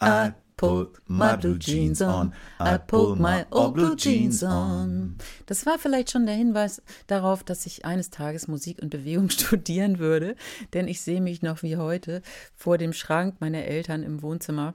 [0.00, 2.34] I pulled my blue jeans on.
[2.60, 5.16] I pulled my old blue jeans on.
[5.46, 9.98] Das war vielleicht schon der Hinweis darauf, dass ich eines Tages Musik und Bewegung studieren
[9.98, 10.36] würde,
[10.74, 12.22] denn ich sehe mich noch wie heute
[12.54, 14.74] vor dem Schrank meiner Eltern im Wohnzimmer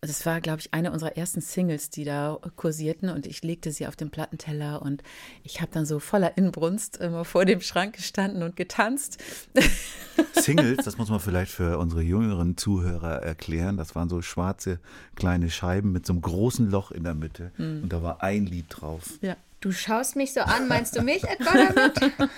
[0.00, 3.86] das war, glaube ich, eine unserer ersten Singles, die da kursierten und ich legte sie
[3.86, 5.02] auf den Plattenteller und
[5.42, 9.22] ich habe dann so voller Inbrunst immer vor dem Schrank gestanden und getanzt.
[10.34, 14.78] Singles, das muss man vielleicht für unsere jüngeren Zuhörer erklären, das waren so schwarze
[15.14, 17.84] kleine Scheiben mit so einem großen Loch in der Mitte hm.
[17.84, 19.18] und da war ein Lied drauf.
[19.22, 19.36] Ja.
[19.60, 22.28] Du schaust mich so an, meinst du mich etwa damit?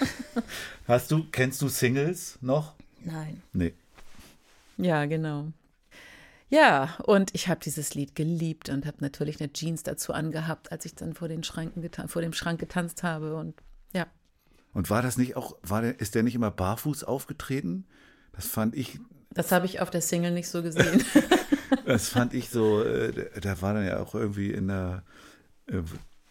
[0.86, 2.74] Hast du, kennst du Singles noch?
[3.04, 3.42] Nein.
[3.52, 3.74] Nee.
[4.78, 5.48] Ja, genau.
[6.50, 10.84] Ja, und ich habe dieses Lied geliebt und habe natürlich eine Jeans dazu angehabt, als
[10.87, 13.37] ich dann vor, den Schranken vor dem Schrank getanzt habe.
[13.37, 13.54] Und
[13.92, 14.06] ja.
[14.72, 17.87] Und war das nicht auch, war der, ist der nicht immer barfuß aufgetreten?
[18.32, 18.98] Das fand ich.
[19.30, 21.04] Das habe ich auf der Single nicht so gesehen.
[21.84, 25.02] das fand ich so, äh, da war dann ja auch irgendwie in der
[25.66, 25.82] äh,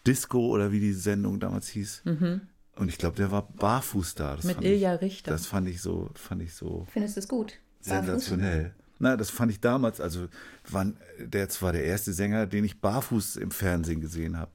[0.07, 2.01] Disco oder wie die Sendung damals hieß.
[2.05, 2.41] Mhm.
[2.75, 4.35] Und ich glaube, der war barfuß da.
[4.35, 5.31] Das Mit Ilja Richter.
[5.31, 6.87] Das fand ich so, fand ich so.
[6.91, 7.53] Findest du es gut?
[7.81, 8.73] Sensationell.
[8.99, 10.27] Na, das fand ich damals, also
[10.69, 14.51] wann, der war der erste Sänger, den ich barfuß im Fernsehen gesehen habe.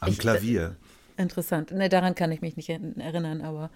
[0.00, 0.76] Am ich, Klavier.
[1.16, 1.70] Interessant.
[1.70, 3.70] Ne, daran kann ich mich nicht erinnern, aber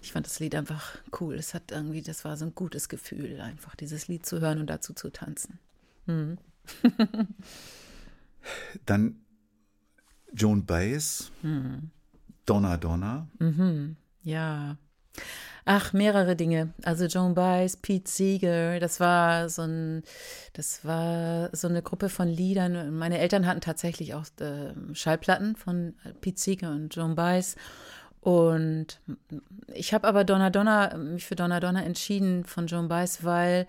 [0.00, 1.34] ich fand das Lied einfach cool.
[1.34, 4.68] Es hat irgendwie, das war so ein gutes Gefühl, einfach dieses Lied zu hören und
[4.68, 5.58] dazu zu tanzen.
[6.06, 6.38] Hm.
[8.86, 9.20] Dann
[10.32, 11.90] Joan Baez, hm.
[12.46, 13.28] Donna Donna.
[13.38, 13.96] Mhm.
[14.22, 14.78] Ja.
[15.68, 16.72] Ach, mehrere Dinge.
[16.84, 20.04] Also Joan Baez, Pete Seeger, das war so ein,
[20.52, 22.96] das war so eine Gruppe von Liedern.
[22.96, 27.56] Meine Eltern hatten tatsächlich auch äh, Schallplatten von Pete Seeger und Joan Baez.
[28.26, 28.98] Und
[29.72, 33.68] ich habe aber Donna Donna, mich für Donna Donna entschieden von Joan Baez, weil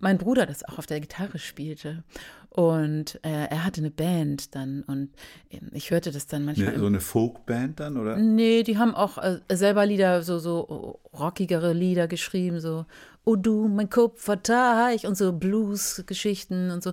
[0.00, 2.02] mein Bruder das auch auf der Gitarre spielte.
[2.50, 5.10] Und äh, er hatte eine Band dann und
[5.52, 6.76] ähm, ich hörte das dann manchmal.
[6.76, 8.16] So eine Folkband dann, oder?
[8.16, 12.86] Nee, die haben auch äh, selber Lieder, so, so rockigere Lieder geschrieben, so
[13.24, 16.92] Oh du, mein Kupferteich und so Blues-Geschichten und so.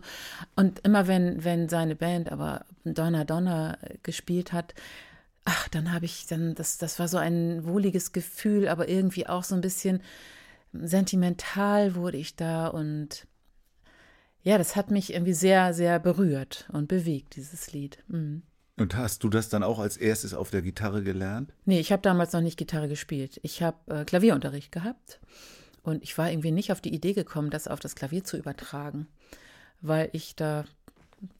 [0.55, 4.75] Und immer wenn, wenn seine Band aber Donna Donna gespielt hat,
[5.49, 9.43] ach, dann habe ich dann, das, das war so ein wohliges Gefühl, aber irgendwie auch
[9.43, 10.01] so ein bisschen
[10.73, 13.25] sentimental wurde ich da und
[14.43, 18.03] ja, das hat mich irgendwie sehr, sehr berührt und bewegt, dieses Lied.
[18.07, 18.43] Mhm.
[18.77, 21.51] Und hast du das dann auch als erstes auf der Gitarre gelernt?
[21.65, 23.39] Nee, ich habe damals noch nicht Gitarre gespielt.
[23.43, 25.19] Ich habe äh, Klavierunterricht gehabt
[25.81, 29.07] und ich war irgendwie nicht auf die Idee gekommen, das auf das Klavier zu übertragen,
[29.81, 30.65] weil ich da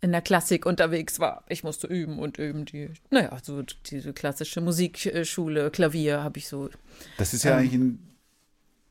[0.02, 1.44] in der Klassik unterwegs war.
[1.48, 2.66] Ich musste üben und üben.
[2.66, 6.70] Die, naja, so diese klassische Musikschule, Klavier habe ich so.
[7.18, 8.10] Das ist ja ähm, eigentlich ein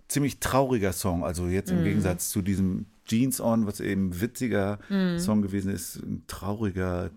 [0.08, 1.24] ziemlich trauriger Song.
[1.24, 1.84] Also jetzt im mm.
[1.84, 5.18] Gegensatz zu diesem Jeans On, was eben witziger mm.
[5.18, 7.10] Song gewesen ist, ein trauriger,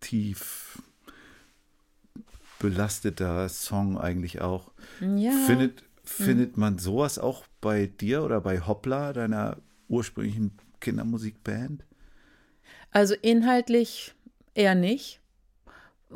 [0.00, 0.82] tief
[2.58, 4.72] belasteter Song eigentlich auch.
[5.00, 5.32] Ja.
[5.46, 6.60] Findet, findet mm.
[6.60, 11.84] man sowas auch bei dir oder bei Hoppla, deiner ursprünglichen Kindermusikband?
[12.90, 14.14] Also inhaltlich
[14.54, 15.20] eher nicht.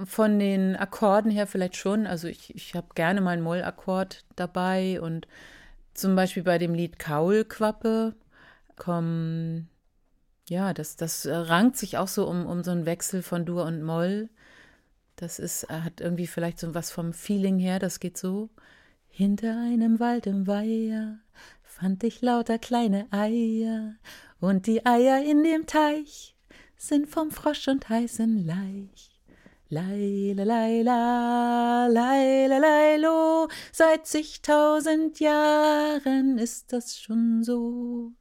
[0.04, 2.06] Von den Akkorden her vielleicht schon.
[2.06, 5.28] Also ich, ich habe gerne mal einen Mollakkord dabei und
[5.94, 8.14] zum Beispiel bei dem Lied Kaulquappe
[8.76, 9.68] kommen,
[10.48, 13.82] ja, das, das rankt sich auch so um, um so einen Wechsel von Dur und
[13.82, 14.30] Moll.
[15.16, 18.48] Das ist, hat irgendwie vielleicht so was vom Feeling her, das geht so.
[19.08, 21.18] Hinter einem Wald im Weiher
[21.62, 23.94] fand ich lauter kleine Eier
[24.40, 26.31] und die Eier in dem Teich
[26.82, 29.10] sind vom Frosch und heißen Laich.
[29.68, 38.12] Leila, Leila, Leila, Leilo, seit zigtausend Jahren ist das schon so.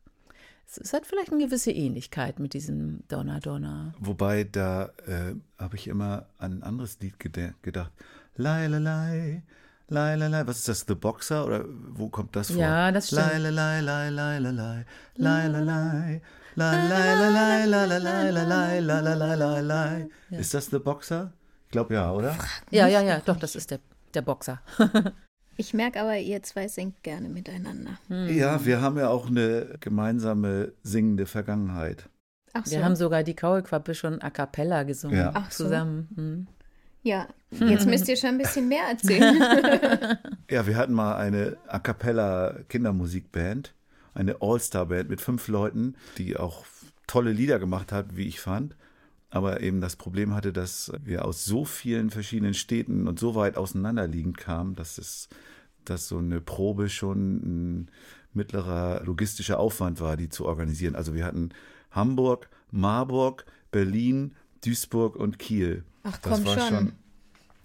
[0.79, 3.93] Es hat vielleicht eine gewisse Ähnlichkeit mit diesem Donner, Donner.
[3.99, 7.91] Wobei, da äh, habe ich immer an ein anderes Lied gedacht.
[8.37, 9.43] Leila, Lei,
[9.89, 10.47] Leila, Lei.
[10.47, 10.85] Was ist das?
[10.87, 11.45] The Boxer?
[11.45, 12.61] Oder wo kommt das vor?
[12.61, 13.23] Ja, das stimmt.
[13.23, 16.21] Leila, Lei, Lei, Leila, Lei, Leila, Lei.
[20.31, 21.33] Ist das The Boxer?
[21.65, 22.37] Ich glaube ja, oder?
[22.69, 23.79] Ja, ja, ja, doch, das ist der,
[24.13, 24.61] der Boxer.
[25.57, 27.97] ich merke aber, ihr zwei singt gerne miteinander.
[28.07, 28.27] Hm.
[28.35, 32.09] Ja, wir haben ja auch eine gemeinsame singende Vergangenheit.
[32.53, 32.71] Ach so.
[32.71, 35.17] Wir haben sogar die Kaulquappe schon a cappella gesungen.
[35.17, 35.31] Ja.
[35.33, 35.63] Ach so.
[35.63, 36.09] zusammen.
[36.15, 36.47] Hm.
[37.03, 39.41] Ja, jetzt müsst ihr schon ein bisschen mehr erzählen.
[40.49, 43.73] ja, wir hatten mal eine a cappella Kindermusikband,
[44.13, 46.65] eine All-Star-Band mit fünf Leuten, die auch
[47.07, 48.75] tolle Lieder gemacht hat, wie ich fand
[49.31, 53.57] aber eben das Problem hatte, dass wir aus so vielen verschiedenen Städten und so weit
[53.57, 55.29] auseinanderliegend kamen, dass es,
[55.85, 57.91] dass so eine Probe schon ein
[58.33, 60.95] mittlerer logistischer Aufwand war, die zu organisieren.
[60.95, 61.49] Also wir hatten
[61.91, 65.85] Hamburg, Marburg, Berlin, Duisburg und Kiel.
[66.03, 66.91] Ach, das komm war schon.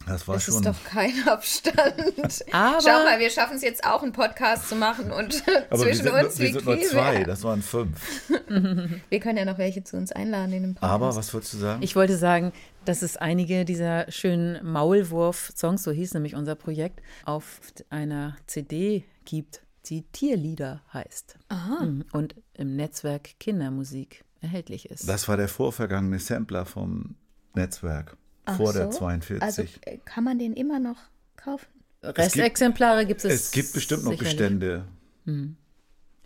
[0.07, 0.55] Das war Das schon.
[0.55, 2.45] ist doch kein Abstand.
[2.53, 5.93] Aber- Schau mal, wir schaffen es jetzt auch, einen Podcast zu machen und aber wir
[5.93, 8.01] zwischen sind, uns wir liegt sind nur viel zwei, das waren fünf.
[9.09, 10.93] Wir können ja noch welche zu uns einladen in den Podcast.
[10.93, 11.83] Aber was würdest du sagen?
[11.83, 12.53] Ich wollte sagen,
[12.85, 19.63] dass es einige dieser schönen Maulwurf-Songs, so hieß nämlich unser Projekt, auf einer CD gibt,
[19.87, 21.37] die Tierlieder heißt.
[21.81, 22.05] Mhm.
[22.13, 25.09] Und im Netzwerk Kindermusik erhältlich ist.
[25.09, 27.17] das war der vorvergangene Sampler vom
[27.55, 28.17] Netzwerk.
[28.47, 28.99] Ach vor der so?
[28.99, 29.43] 42.
[29.43, 30.99] Also äh, kann man den immer noch
[31.37, 31.67] kaufen?
[32.03, 33.33] Restexemplare gibt es.
[33.33, 34.37] Es gibt bestimmt noch sicherlich.
[34.37, 34.85] Bestände,
[35.25, 35.57] Hm.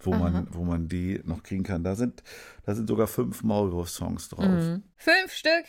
[0.01, 1.83] wo, man, wo man die noch kriegen kann.
[1.85, 2.23] Da sind,
[2.67, 4.45] da sind sogar fünf Maulwurf-Songs drauf.
[4.45, 4.83] Mhm.
[4.97, 5.65] Fünf Stück.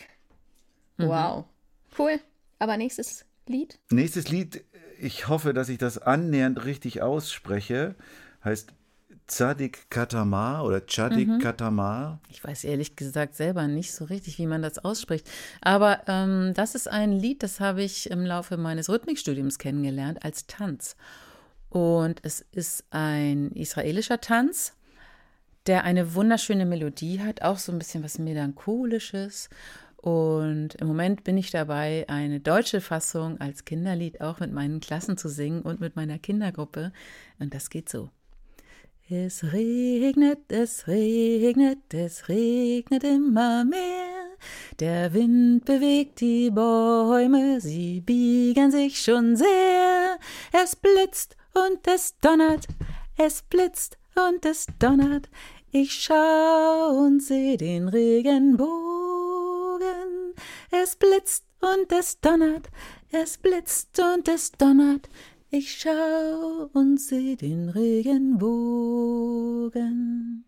[0.98, 1.06] Mhm.
[1.08, 1.44] Wow.
[1.98, 2.20] Cool.
[2.58, 3.78] Aber nächstes Lied?
[3.90, 4.62] Nächstes Lied,
[5.00, 7.94] ich hoffe, dass ich das annähernd richtig ausspreche,
[8.44, 8.72] heißt
[9.26, 11.38] Zadik Katamar oder Chadik Mhm.
[11.38, 12.20] Katamar.
[12.28, 15.28] Ich weiß ehrlich gesagt selber nicht so richtig, wie man das ausspricht.
[15.60, 20.46] Aber ähm, das ist ein Lied, das habe ich im Laufe meines Rhythmikstudiums kennengelernt als
[20.46, 20.96] Tanz.
[21.70, 24.74] Und es ist ein israelischer Tanz,
[25.66, 29.48] der eine wunderschöne Melodie hat, auch so ein bisschen was Melancholisches.
[29.96, 35.16] Und im Moment bin ich dabei, eine deutsche Fassung als Kinderlied auch mit meinen Klassen
[35.16, 36.92] zu singen und mit meiner Kindergruppe.
[37.38, 38.10] Und das geht so.
[39.14, 44.38] Es regnet, es regnet, es regnet immer mehr.
[44.80, 50.18] Der Wind bewegt die Bäume, sie biegen sich schon sehr.
[50.50, 52.66] Es blitzt und es donnert,
[53.18, 55.28] es blitzt und es donnert.
[55.72, 58.72] Ich schau und seh den Regenbogen.
[60.70, 62.70] Es blitzt und es donnert,
[63.10, 65.10] es blitzt und es donnert.
[65.54, 67.68] Ich schau und seh den
[69.68, 70.46] Regenbogen.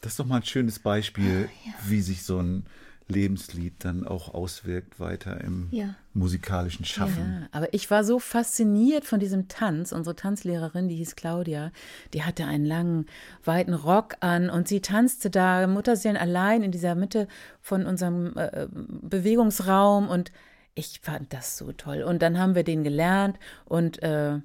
[0.00, 2.64] Das ist doch mal ein schönes Beispiel, Ah, wie sich so ein
[3.06, 5.94] Lebenslied dann auch auswirkt weiter im Ja.
[6.14, 7.40] musikalischen Schaffen.
[7.42, 9.92] Ja, aber ich war so fasziniert von diesem Tanz.
[9.92, 11.70] Unsere Tanzlehrerin, die hieß Claudia,
[12.14, 13.04] die hatte einen langen,
[13.44, 17.28] weiten Rock an und sie tanzte da Mutterseelen allein in dieser Mitte
[17.60, 20.32] von unserem äh, Bewegungsraum und
[20.76, 22.02] ich fand das so toll.
[22.02, 24.38] Und dann haben wir den gelernt und äh,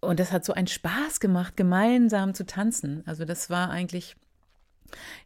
[0.00, 3.04] und das hat so einen Spaß gemacht, gemeinsam zu tanzen.
[3.06, 4.16] Also das war eigentlich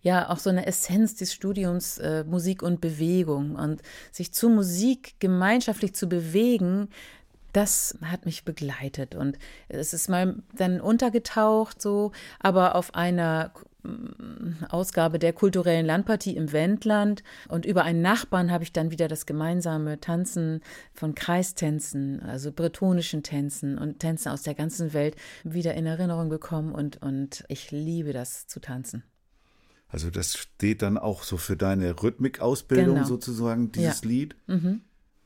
[0.03, 3.81] ja auch so eine Essenz des Studiums äh, Musik und Bewegung und
[4.13, 6.91] sich zu Musik gemeinschaftlich zu bewegen,
[7.53, 13.51] das hat mich begleitet und es ist mal dann untergetaucht so, aber auf einer
[14.69, 19.27] Ausgabe der kulturellen Landpartie im Wendland und über einen Nachbarn habe ich dann wieder das
[19.27, 20.61] gemeinsame Tanzen
[20.93, 26.73] von Kreistänzen, also bretonischen Tänzen und Tänzen aus der ganzen Welt wieder in Erinnerung bekommen
[26.73, 29.03] und, und ich liebe das zu tanzen.
[29.89, 33.07] Also das steht dann auch so für deine Rhythmikausbildung Genau.
[33.07, 34.09] sozusagen, dieses Ja.
[34.09, 34.37] Lied.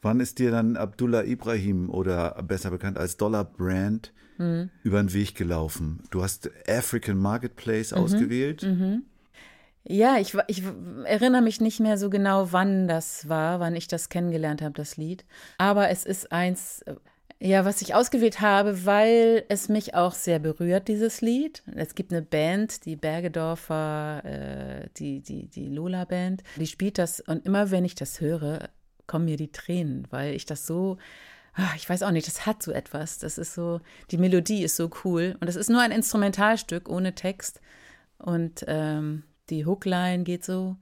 [0.03, 4.13] Wann ist dir dann Abdullah Ibrahim oder besser bekannt als Dollar Brand
[4.83, 6.03] über den Weg gelaufen?
[6.11, 8.63] Du hast African Marketplace ausgewählt.
[9.85, 10.63] Ja, ich, ich
[11.05, 14.97] erinnere mich nicht mehr so genau, wann das war, wann ich das kennengelernt habe, das
[14.97, 15.25] Lied.
[15.57, 16.97] Aber es ist eins, äh,
[17.43, 21.63] ja, was ich ausgewählt habe, weil es mich auch sehr berührt, dieses Lied.
[21.75, 27.47] Es gibt eine Band, die Bergedorfer, äh, die, die, die Lola-Band, die spielt das und
[27.47, 28.69] immer wenn ich das höre,
[29.07, 30.99] kommen mir die Tränen, weil ich das so,
[31.77, 33.19] ich weiß auch nicht, das hat so etwas.
[33.19, 37.15] Das ist so, die Melodie ist so cool und das ist nur ein Instrumentalstück ohne
[37.15, 37.61] Text.
[38.19, 40.77] Und ähm, die Hookline geht so.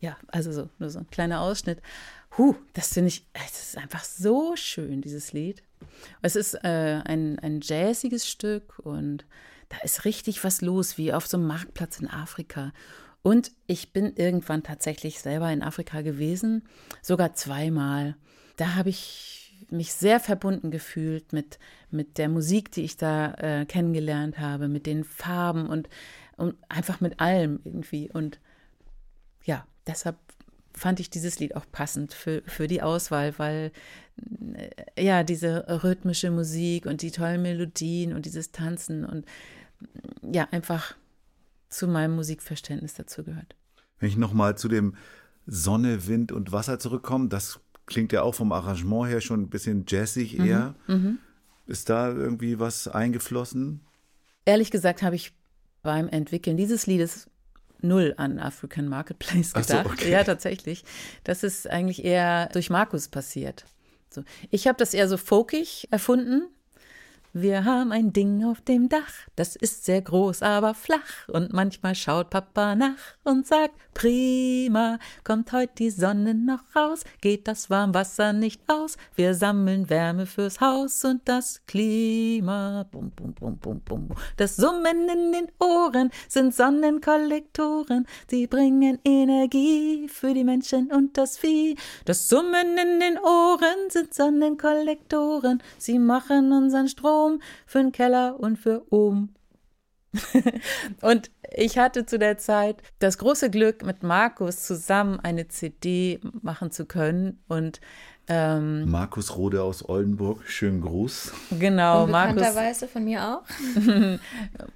[0.00, 1.80] Ja, also so, nur so ein kleiner Ausschnitt.
[2.36, 5.62] Huh, das finde ich, es ist einfach so schön, dieses Lied.
[6.20, 9.24] Es ist äh, ein, ein jazziges Stück und
[9.70, 12.74] da ist richtig was los, wie auf so einem Marktplatz in Afrika.
[13.22, 16.68] Und ich bin irgendwann tatsächlich selber in Afrika gewesen,
[17.00, 18.14] sogar zweimal.
[18.58, 21.58] Da habe ich mich sehr verbunden gefühlt mit,
[21.90, 25.88] mit der Musik, die ich da äh, kennengelernt habe, mit den Farben und,
[26.36, 28.10] und einfach mit allem irgendwie.
[28.12, 28.40] Und
[29.44, 30.16] ja, deshalb
[30.72, 33.72] fand ich dieses Lied auch passend für, für die Auswahl, weil
[34.54, 39.24] äh, ja, diese rhythmische Musik und die tollen Melodien und dieses Tanzen und
[40.22, 40.94] ja, einfach
[41.68, 43.56] zu meinem Musikverständnis dazu gehört.
[43.98, 44.94] Wenn ich nochmal zu dem
[45.46, 49.84] Sonne, Wind und Wasser zurückkomme, das klingt ja auch vom Arrangement her schon ein bisschen
[49.88, 50.74] jazzig eher.
[51.66, 53.80] Ist da irgendwie was eingeflossen?
[54.44, 55.32] Ehrlich gesagt habe ich
[55.82, 57.28] beim Entwickeln dieses Liedes
[57.80, 59.86] null an African Marketplace Ach so, gedacht.
[59.92, 60.10] okay.
[60.10, 60.84] Ja, tatsächlich.
[61.24, 63.64] Das ist eigentlich eher durch Markus passiert.
[64.10, 64.22] So.
[64.50, 66.48] Ich habe das eher so folkig erfunden.
[67.38, 71.28] Wir haben ein Ding auf dem Dach, das ist sehr groß, aber flach.
[71.28, 77.46] Und manchmal schaut Papa nach und sagt, prima, kommt heute die Sonne noch raus, geht
[77.46, 78.96] das Warmwasser nicht aus.
[79.16, 82.86] Wir sammeln Wärme fürs Haus und das Klima.
[82.90, 84.08] Bum, bum, bum, bum, bum.
[84.38, 88.06] Das Summen in den Ohren sind Sonnenkollektoren.
[88.30, 91.76] Sie bringen Energie für die Menschen und das Vieh.
[92.06, 95.62] Das Summen in den Ohren sind Sonnenkollektoren.
[95.76, 97.25] Sie machen unseren Strom
[97.66, 99.34] für den Keller und für oben.
[101.02, 106.70] und ich hatte zu der Zeit das große Glück, mit Markus zusammen eine CD machen
[106.70, 107.42] zu können.
[107.48, 107.80] Und
[108.28, 111.32] ähm, Markus Rode aus Oldenburg, schönen Gruß.
[111.60, 112.32] genau, Markus.
[112.32, 113.42] Unbekannterweise von mir auch.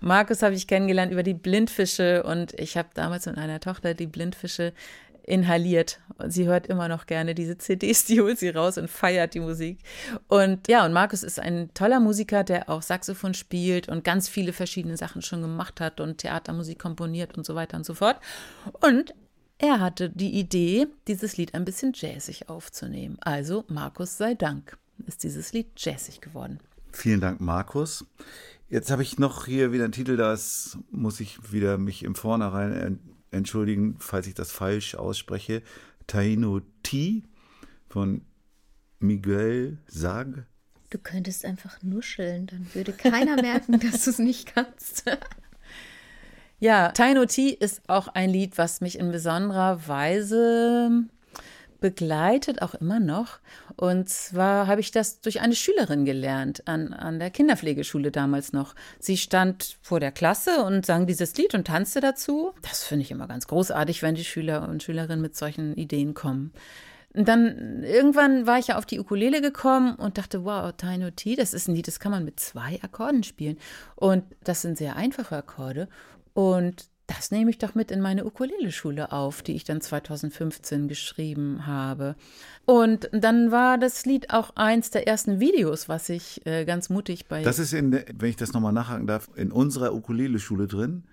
[0.01, 4.07] Markus habe ich kennengelernt über die Blindfische und ich habe damals mit einer Tochter die
[4.07, 4.73] Blindfische
[5.31, 6.01] inhaliert.
[6.29, 9.79] Sie hört immer noch gerne diese CDs, die holt sie raus und feiert die Musik.
[10.29, 14.53] Und ja, und Markus ist ein toller Musiker, der auch Saxophon spielt und ganz viele
[14.53, 18.21] verschiedene Sachen schon gemacht hat und Theatermusik komponiert und so weiter und so fort.
[18.81, 19.15] Und
[19.59, 23.19] er hatte die Idee, dieses Lied ein bisschen jazzig aufzunehmen.
[23.21, 26.61] Also, Markus sei Dank, ist dieses Lied jazzig geworden.
[26.93, 28.05] Vielen Dank, Markus.
[28.69, 33.01] Jetzt habe ich noch hier wieder einen Titel, das muss ich wieder mich im Vornherein
[33.31, 35.63] entschuldigen, falls ich das falsch ausspreche.
[36.07, 37.23] Taino T
[37.89, 38.23] von
[38.99, 40.47] Miguel Sag.
[40.91, 45.05] Du könntest einfach nuscheln, dann würde keiner merken, dass du es nicht kannst.
[46.59, 51.05] Ja, Taino T ist auch ein Lied, was mich in besonderer Weise
[51.81, 53.39] begleitet, auch immer noch.
[53.77, 58.75] Und zwar habe ich das durch eine Schülerin gelernt, an, an der Kinderpflegeschule damals noch.
[58.99, 62.53] Sie stand vor der Klasse und sang dieses Lied und tanzte dazu.
[62.63, 66.53] Das finde ich immer ganz großartig, wenn die Schüler und Schülerinnen mit solchen Ideen kommen.
[67.13, 71.35] Und dann irgendwann war ich ja auf die Ukulele gekommen und dachte, wow, Taino T,
[71.35, 73.59] das ist ein Lied, das kann man mit zwei Akkorden spielen.
[73.97, 75.89] Und das sind sehr einfache Akkorde.
[76.35, 81.67] Und das nehme ich doch mit in meine Ukulele-Schule auf, die ich dann 2015 geschrieben
[81.67, 82.15] habe.
[82.67, 87.27] Und dann war das Lied auch eins der ersten Videos, was ich äh, ganz mutig
[87.27, 91.05] bei Das ist in, wenn ich das nochmal nachhaken darf, in unserer Ukulele-Schule drin.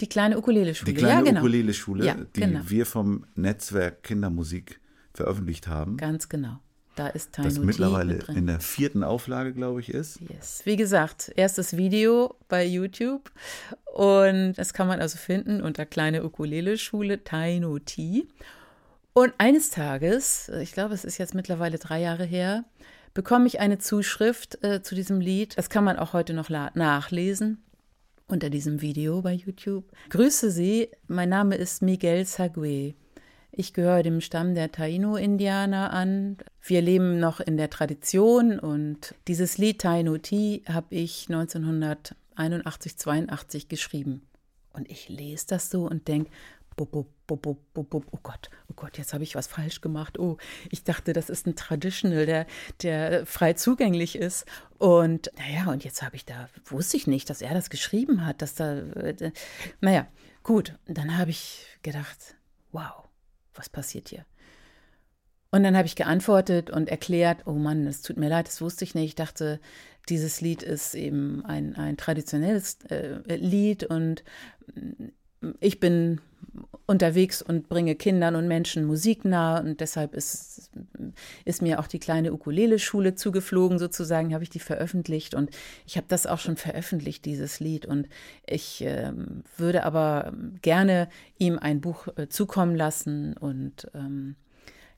[0.00, 0.92] die kleine Ukulele-Schule.
[0.92, 1.40] Die kleine ja, genau.
[1.40, 2.60] Ukulele-Schule, Ja, die genau.
[2.66, 4.80] wir vom Netzwerk Kindermusik
[5.12, 5.96] veröffentlicht haben.
[5.96, 6.58] Ganz genau.
[6.96, 10.20] Da ist Taino das mittlerweile mit in der vierten Auflage, glaube ich, ist.
[10.20, 10.62] Yes.
[10.64, 13.32] Wie gesagt, erstes Video bei YouTube
[13.84, 18.26] und das kann man also finden unter kleine Ukulele-Schule Taino T.
[19.12, 22.64] Und eines Tages, ich glaube, es ist jetzt mittlerweile drei Jahre her,
[23.12, 25.56] bekomme ich eine Zuschrift äh, zu diesem Lied.
[25.56, 27.62] Das kann man auch heute noch nachlesen
[28.26, 29.84] unter diesem Video bei YouTube.
[30.10, 32.94] Grüße Sie, mein Name ist Miguel Sague.
[33.56, 36.38] Ich gehöre dem Stamm der Taino-Indianer an.
[36.60, 43.68] Wir leben noch in der Tradition und dieses Lied Taino Ti habe ich 1981, 82
[43.68, 44.26] geschrieben.
[44.72, 46.32] Und ich lese das so und denke,
[46.76, 47.06] oh
[48.24, 50.18] Gott, oh Gott, jetzt habe ich was falsch gemacht.
[50.18, 50.36] Oh,
[50.72, 52.46] ich dachte, das ist ein Traditional, der,
[52.82, 54.46] der frei zugänglich ist.
[54.78, 58.42] Und naja, und jetzt habe ich da, wusste ich nicht, dass er das geschrieben hat,
[58.42, 59.30] dass da, äh,
[59.80, 60.08] naja,
[60.42, 60.74] gut.
[60.86, 62.34] Dann habe ich gedacht,
[62.72, 63.04] wow,
[63.54, 64.24] was passiert hier?
[65.50, 68.84] Und dann habe ich geantwortet und erklärt, oh Mann, es tut mir leid, das wusste
[68.84, 69.04] ich nicht.
[69.10, 69.60] Ich dachte,
[70.08, 74.24] dieses Lied ist eben ein, ein traditionelles äh, Lied und
[74.74, 75.10] mm,
[75.60, 76.20] ich bin
[76.86, 80.70] unterwegs und bringe Kindern und Menschen Musik nahe und deshalb ist,
[81.44, 85.50] ist mir auch die kleine Ukulele-Schule zugeflogen, sozusagen, habe ich die veröffentlicht und
[85.86, 87.86] ich habe das auch schon veröffentlicht, dieses Lied.
[87.86, 88.08] Und
[88.46, 94.36] ich ähm, würde aber gerne ihm ein Buch äh, zukommen lassen und ähm,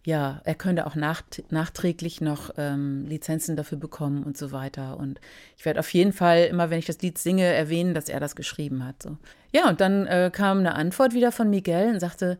[0.07, 4.99] ja, er könnte auch nach, nachträglich noch ähm, Lizenzen dafür bekommen und so weiter.
[4.99, 5.21] Und
[5.59, 8.37] ich werde auf jeden Fall, immer wenn ich das Lied singe, erwähnen, dass er das
[8.37, 9.03] geschrieben hat.
[9.03, 9.17] So.
[9.53, 12.39] Ja, und dann äh, kam eine Antwort wieder von Miguel und sagte,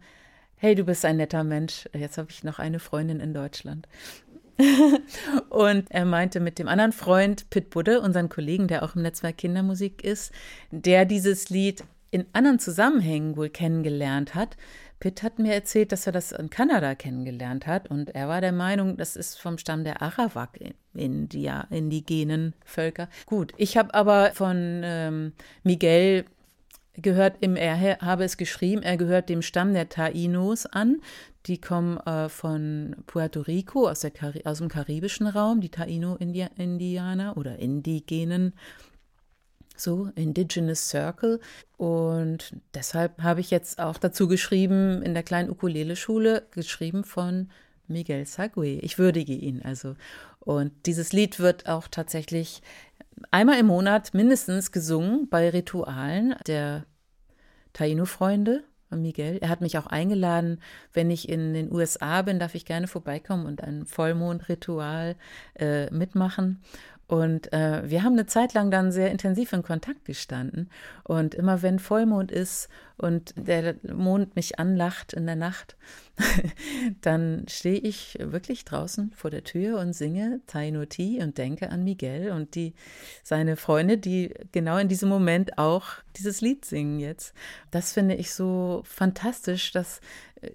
[0.55, 1.89] hey, du bist ein netter Mensch.
[1.93, 3.89] Jetzt habe ich noch eine Freundin in Deutschland.
[5.49, 9.39] und er meinte mit dem anderen Freund, Pit Budde, unseren Kollegen, der auch im Netzwerk
[9.39, 10.33] Kindermusik ist,
[10.71, 14.57] der dieses Lied in anderen Zusammenhängen wohl kennengelernt hat.
[14.99, 18.53] Pitt hat mir erzählt, dass er das in Kanada kennengelernt hat und er war der
[18.53, 20.59] Meinung, das ist vom Stamm der Arawak,
[20.95, 23.09] India, indigenen Völker.
[23.27, 25.33] Gut, ich habe aber von ähm,
[25.63, 26.25] Miguel
[26.95, 31.01] gehört im, er habe es geschrieben, er gehört dem Stamm der Tainos an.
[31.47, 34.05] Die kommen äh, von Puerto Rico, aus,
[34.45, 38.55] aus dem karibischen Raum, die Taino-Indianer oder Indigenen,
[39.77, 41.41] so Indigenous Circle.
[41.77, 47.51] Und deshalb habe ich jetzt auch dazu geschrieben, in der kleinen Ukulele-Schule, geschrieben von
[47.89, 48.79] Miguel Sagui.
[48.81, 49.95] Ich würdige ihn also.
[50.41, 52.63] Und dieses Lied wird auch tatsächlich
[53.31, 56.85] einmal im Monat mindestens gesungen bei Ritualen der
[57.73, 58.65] Taino-Freunde.
[58.91, 59.39] Miguel.
[59.41, 60.61] Er hat mich auch eingeladen,
[60.93, 65.17] wenn ich in den USA bin, darf ich gerne vorbeikommen und ein Vollmondritual
[65.59, 66.63] äh, mitmachen.
[67.09, 70.71] Und äh, wir haben eine Zeit lang dann sehr intensiv in Kontakt gestanden.
[71.05, 75.77] Und immer wenn Vollmond ist und der Mond mich anlacht in der Nacht,
[77.03, 82.33] dann stehe ich wirklich draußen vor der Tür und singe Tainoti und denke an Miguel
[82.33, 82.75] und die,
[83.23, 85.87] seine Freunde, die genau in diesem Moment auch
[86.17, 87.35] dieses Lied singen jetzt.
[87.71, 90.01] Das finde ich so fantastisch, dass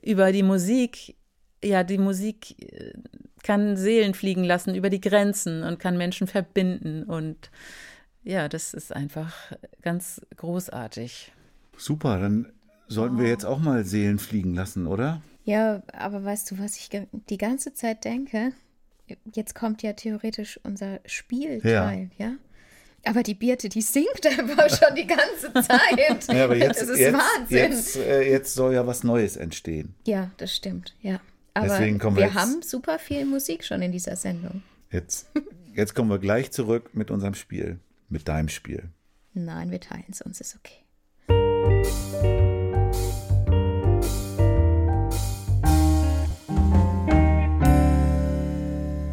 [0.01, 1.15] über die Musik
[1.63, 2.93] ja, die Musik äh,
[3.43, 7.03] kann Seelen fliegen lassen über die Grenzen und kann Menschen verbinden.
[7.03, 7.49] Und
[8.23, 9.33] ja, das ist einfach
[9.81, 11.31] ganz großartig.
[11.77, 12.51] Super, dann
[12.87, 15.21] sollten wir jetzt auch mal Seelen fliegen lassen, oder?
[15.43, 16.89] Ja, aber weißt du, was ich
[17.29, 18.53] die ganze Zeit denke?
[19.33, 22.25] Jetzt kommt ja theoretisch unser Spielteil, ja?
[22.25, 22.33] ja?
[23.03, 26.27] Aber die Birte, die singt einfach schon die ganze Zeit.
[26.27, 27.57] ja, aber jetzt, das ist jetzt, Wahnsinn.
[27.57, 29.95] Jetzt, äh, jetzt soll ja was Neues entstehen.
[30.05, 31.19] Ja, das stimmt, ja.
[31.53, 34.63] Aber Deswegen kommen wir, wir haben super viel Musik schon in dieser Sendung.
[34.89, 35.29] Jetzt,
[35.73, 37.79] jetzt kommen wir gleich zurück mit unserem Spiel,
[38.09, 38.89] mit deinem Spiel.
[39.33, 40.81] Nein, wir teilen es uns, ist okay.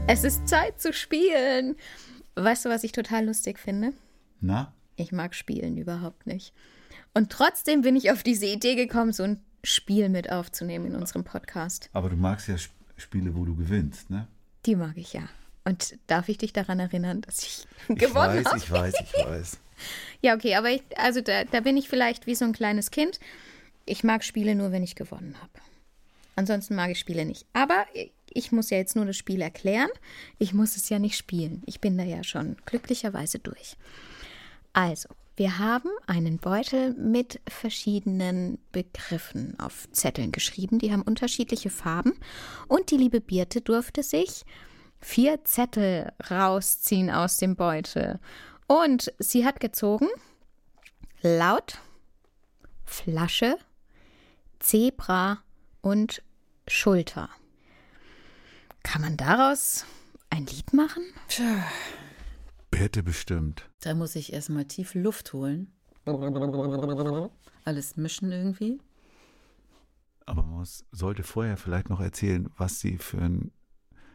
[0.07, 1.77] Es ist Zeit zu spielen.
[2.35, 3.93] Weißt du, was ich total lustig finde?
[4.41, 4.73] Na?
[4.97, 6.55] Ich mag Spielen überhaupt nicht.
[7.15, 11.25] Und trotzdem bin ich auf diese Idee gekommen, so ein Spiel mit aufzunehmen in unserem
[11.25, 11.91] Podcast.
[11.93, 12.57] Aber du magst ja
[12.97, 14.27] Spiele, wo du gewinnst, ne?
[14.67, 15.29] Die mag ich ja.
[15.65, 18.59] Und darf ich dich daran erinnern, dass ich, ich gewonnen habe?
[18.59, 19.59] Ich weiß, ich weiß, ich weiß.
[20.23, 23.21] ja, okay, aber ich, also da, da bin ich vielleicht wie so ein kleines Kind.
[23.85, 25.53] Ich mag Spiele nur, wenn ich gewonnen habe.
[26.37, 27.47] Ansonsten mag ich Spiele nicht.
[27.53, 27.87] Aber
[28.31, 29.91] ich muss ja jetzt nur das Spiel erklären.
[30.39, 31.63] Ich muss es ja nicht spielen.
[31.67, 33.77] Ich bin da ja schon glücklicherweise durch.
[34.73, 35.09] Also,
[35.39, 40.81] wir haben einen Beutel mit verschiedenen Begriffen auf Zetteln geschrieben.
[40.81, 42.19] Die haben unterschiedliche Farben.
[42.67, 44.45] Und die liebe Birte durfte sich
[45.01, 48.19] vier Zettel rausziehen aus dem Beutel.
[48.67, 50.09] Und sie hat gezogen
[51.23, 51.79] laut,
[52.85, 53.59] Flasche,
[54.59, 55.39] Zebra
[55.83, 56.23] und
[56.67, 57.31] Schulter.
[58.83, 59.85] Kann man daraus
[60.31, 61.05] ein Lied machen?
[61.29, 61.65] Tja.
[62.79, 63.69] Hätte bestimmt.
[63.81, 65.73] Da muss ich erstmal tief Luft holen.
[67.65, 68.79] Alles mischen irgendwie.
[70.27, 73.51] Aber man muss, sollte vorher vielleicht noch erzählen, was sie für ein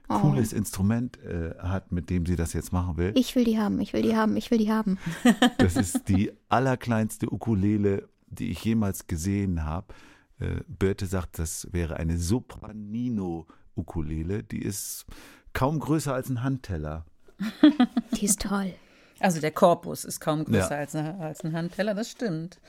[0.07, 0.19] oh.
[0.19, 3.11] cooles Instrument äh, hat, mit dem sie das jetzt machen will.
[3.15, 4.97] Ich will die haben, ich will die haben, ich will die haben.
[5.57, 9.93] Das ist die allerkleinste Ukulele, die ich jemals gesehen habe.
[10.39, 14.43] Äh, Birte sagt, das wäre eine Sopranino-Ukulele.
[14.43, 15.05] Die ist
[15.51, 17.03] kaum größer als ein Handteller.
[18.13, 18.73] Die ist toll.
[19.19, 20.77] Also der Korpus ist kaum größer ja.
[20.77, 22.59] als, eine, als, ein Handteller, das stimmt.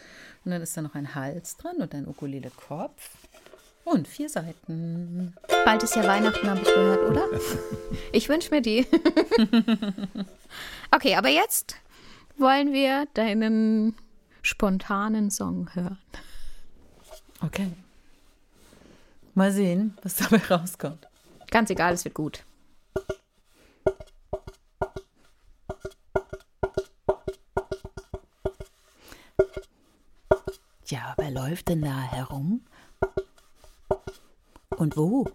[0.44, 3.10] Und dann ist da noch ein Hals dran und ein Ukulele-Kopf.
[3.84, 5.34] Und vier Seiten.
[5.64, 7.28] Bald ist ja Weihnachten, habe ich gehört, oder?
[8.12, 8.86] Ich wünsche mir die.
[10.90, 11.74] Okay, aber jetzt
[12.38, 13.96] wollen wir deinen
[14.42, 15.98] spontanen Song hören.
[17.40, 17.72] Okay.
[19.34, 21.08] Mal sehen, was dabei rauskommt.
[21.50, 22.43] Ganz egal, es wird gut.
[31.34, 32.60] Läuft denn da herum?
[34.76, 35.26] Und wo?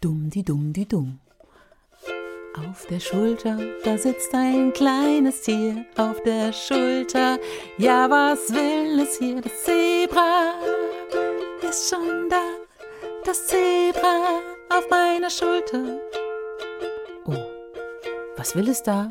[0.00, 1.18] Dumm die dumm die dumm.
[2.56, 5.84] Auf der Schulter, da sitzt ein kleines Tier.
[5.96, 7.38] Auf der Schulter,
[7.78, 9.40] ja, was will es hier?
[9.40, 10.54] Das Zebra
[11.68, 12.42] ist schon da.
[13.24, 14.40] Das Zebra
[14.70, 15.98] auf meiner Schulter.
[17.26, 17.44] Oh,
[18.36, 19.08] was will es da?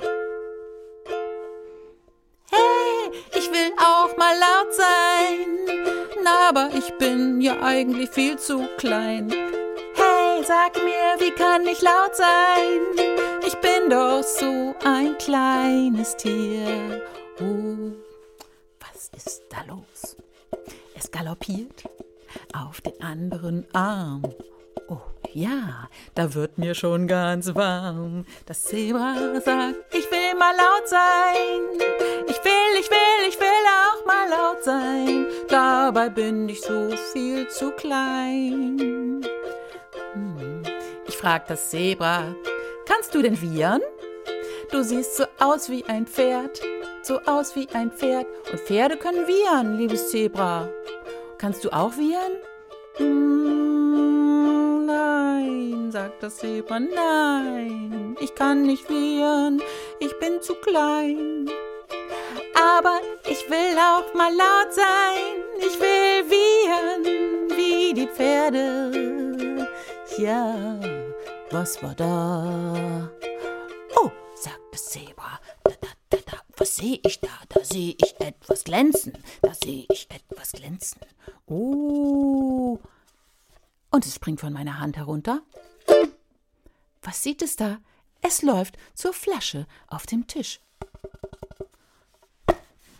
[4.23, 5.03] mal laut sein,
[6.49, 9.31] aber ich bin ja eigentlich viel zu klein.
[9.95, 13.07] Hey, sag mir, wie kann ich laut sein?
[13.45, 17.01] Ich bin doch so ein kleines Tier.
[17.39, 17.91] Oh,
[18.79, 20.17] was ist da los?
[20.95, 21.84] Es galoppiert
[22.53, 24.23] auf den anderen Arm.
[24.88, 25.01] Oh
[25.34, 28.25] ja, da wird mir schon ganz warm.
[28.45, 31.89] Das Zebra sagt, ich will mal laut sein.
[32.27, 33.53] Ich will, ich will, ich will
[34.06, 39.22] mal laut sein, dabei bin ich so viel zu klein.
[40.14, 40.64] Hm.
[41.08, 42.36] Ich frag das Zebra,
[42.86, 43.82] kannst du denn wiehern?
[44.72, 46.62] Du siehst so aus wie ein Pferd,
[47.04, 48.26] so aus wie ein Pferd.
[48.51, 50.68] Und Pferde können wiehern, liebes Zebra.
[51.38, 52.32] Kannst du auch wiehern?
[52.97, 59.62] Hm, nein, sagt das Zebra, nein, ich kann nicht wiehern,
[59.99, 61.49] ich bin zu klein.
[62.64, 67.03] Aber ich will auch mal laut sein, ich will wiehern
[67.57, 69.68] wie die Pferde.
[70.18, 70.80] Ja,
[71.51, 73.11] was war da?
[73.97, 75.72] Oh, sagt das Zebra, da,
[76.09, 77.28] da, da, was sehe ich da?
[77.49, 79.11] Da sehe ich etwas glänzen,
[79.41, 81.01] da sehe ich etwas glänzen.
[81.47, 82.80] Oh,
[83.91, 85.41] und es springt von meiner Hand herunter.
[87.01, 87.80] Was sieht es da?
[88.22, 90.61] Es läuft zur Flasche auf dem Tisch.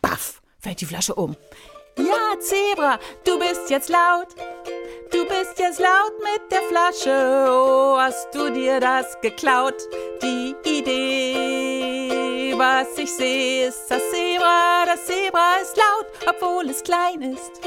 [0.04, 1.36] Baff, fällt die Flasche um.
[1.98, 4.28] Ja, Zebra, du bist jetzt laut.
[5.12, 7.48] Du bist jetzt laut mit der Flasche.
[7.50, 9.76] Oh, hast du dir das geklaut?
[10.22, 14.86] Die Idee, was ich sehe, ist das Zebra.
[14.86, 17.62] Das Zebra ist laut, obwohl es klein ist.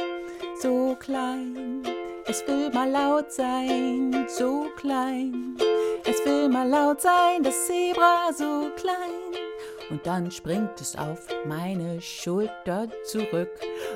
[0.61, 1.83] So klein.
[2.27, 5.57] Es will mal laut sein, so klein.
[6.05, 9.46] Es will mal laut sein, das Zebra so klein.
[9.89, 13.51] Und dann springt es auf meine Schulter zurück.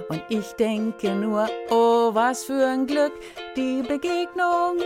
[0.08, 3.12] Und ich denke nur, oh, was für ein Glück.
[3.56, 4.76] Die Begegnung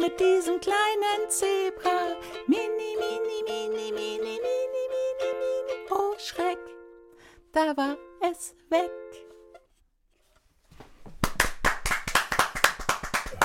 [0.00, 2.16] mit diesem kleinen Zebra.
[2.46, 5.90] Mini, mini, mini, mini, mini, mini, mini.
[5.90, 6.58] Oh, Schreck,
[7.52, 8.90] da war es weg.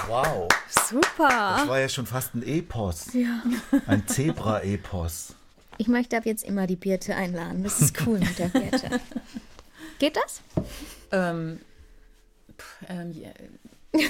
[0.08, 0.48] Wow.
[0.90, 1.28] Super.
[1.28, 3.14] Das war ja schon fast ein Epos.
[3.14, 3.44] Ja.
[3.86, 5.36] Ein Zebra-Epos.
[5.80, 7.64] Ich möchte ab jetzt immer die Birte einladen.
[7.64, 9.00] Das ist cool mit der Birte.
[10.00, 10.42] Geht das?
[11.14, 11.60] Ähm,
[12.60, 13.30] pff, ähm, ja,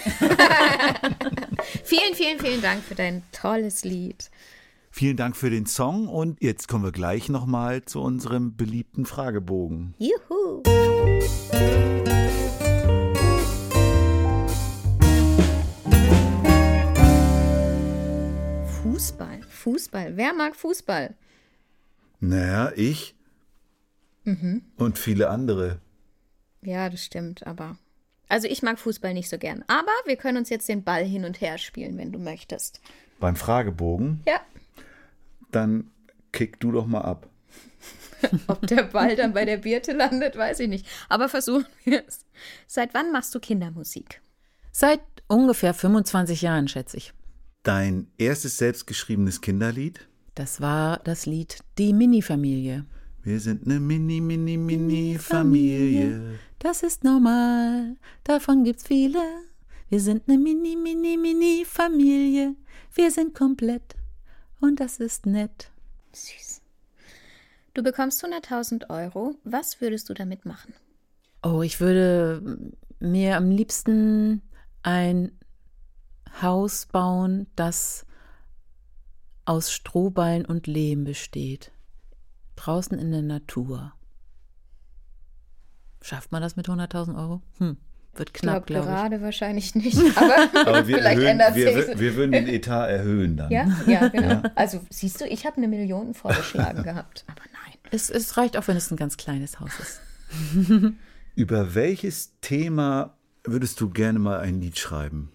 [1.83, 4.31] Vielen, vielen, vielen Dank für dein tolles Lied.
[4.89, 9.93] Vielen Dank für den Song und jetzt kommen wir gleich nochmal zu unserem beliebten Fragebogen.
[9.99, 10.63] Juhu.
[18.81, 20.17] Fußball, Fußball.
[20.17, 21.13] Wer mag Fußball?
[22.19, 23.15] Naja, ich
[24.77, 25.79] und viele andere.
[26.61, 27.77] Ja, das stimmt, aber.
[28.27, 29.63] Also ich mag Fußball nicht so gern.
[29.67, 32.79] Aber wir können uns jetzt den Ball hin und her spielen, wenn du möchtest.
[33.19, 34.39] Beim Fragebogen, Ja.
[35.51, 35.89] dann
[36.31, 37.27] kick du doch mal ab.
[38.47, 40.85] Ob der Ball dann bei der Birte landet, weiß ich nicht.
[41.07, 42.25] Aber versuchen wir es.
[42.67, 44.21] Seit wann machst du Kindermusik?
[44.71, 47.13] Seit ungefähr 25 Jahren, schätze ich.
[47.63, 50.07] Dein erstes selbstgeschriebenes Kinderlied?
[50.39, 52.85] Das war das Lied Die Mini-Familie.
[53.23, 56.39] Wir sind eine mini, mini, mini Familie.
[56.59, 59.19] Das ist normal, davon gibt's viele.
[59.89, 62.55] Wir sind eine Mini, Mini, Mini-Familie.
[62.93, 63.97] Wir sind komplett
[64.61, 65.71] und das ist nett.
[66.13, 66.61] Süß.
[67.73, 69.35] Du bekommst 100.000 Euro.
[69.43, 70.73] Was würdest du damit machen?
[71.43, 72.71] Oh, ich würde
[73.01, 74.41] mir am liebsten
[74.83, 75.33] ein
[76.41, 78.05] Haus bauen, das
[79.49, 81.71] aus Strohballen und Lehm besteht.
[82.55, 83.93] Draußen in der Natur.
[86.03, 87.41] Schafft man das mit 100.000 Euro?
[87.57, 87.77] Hm,
[88.13, 88.93] wird knapp, glaube ich.
[88.93, 91.99] gerade wahrscheinlich nicht, aber, Aber wir, vielleicht erhöhen, ändert wir, sich.
[91.99, 93.49] wir würden den Etat erhöhen dann.
[93.51, 94.43] Ja, ja, genau.
[94.53, 97.73] Also siehst du, ich habe eine Million vorgeschlagen gehabt, aber nein.
[97.89, 99.99] Es, es reicht auch, wenn es ein ganz kleines Haus ist.
[101.35, 105.31] Über welches Thema würdest du gerne mal ein Lied schreiben?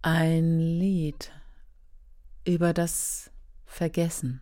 [0.00, 1.30] Ein Lied
[2.44, 3.30] über das
[3.64, 4.40] Vergessen.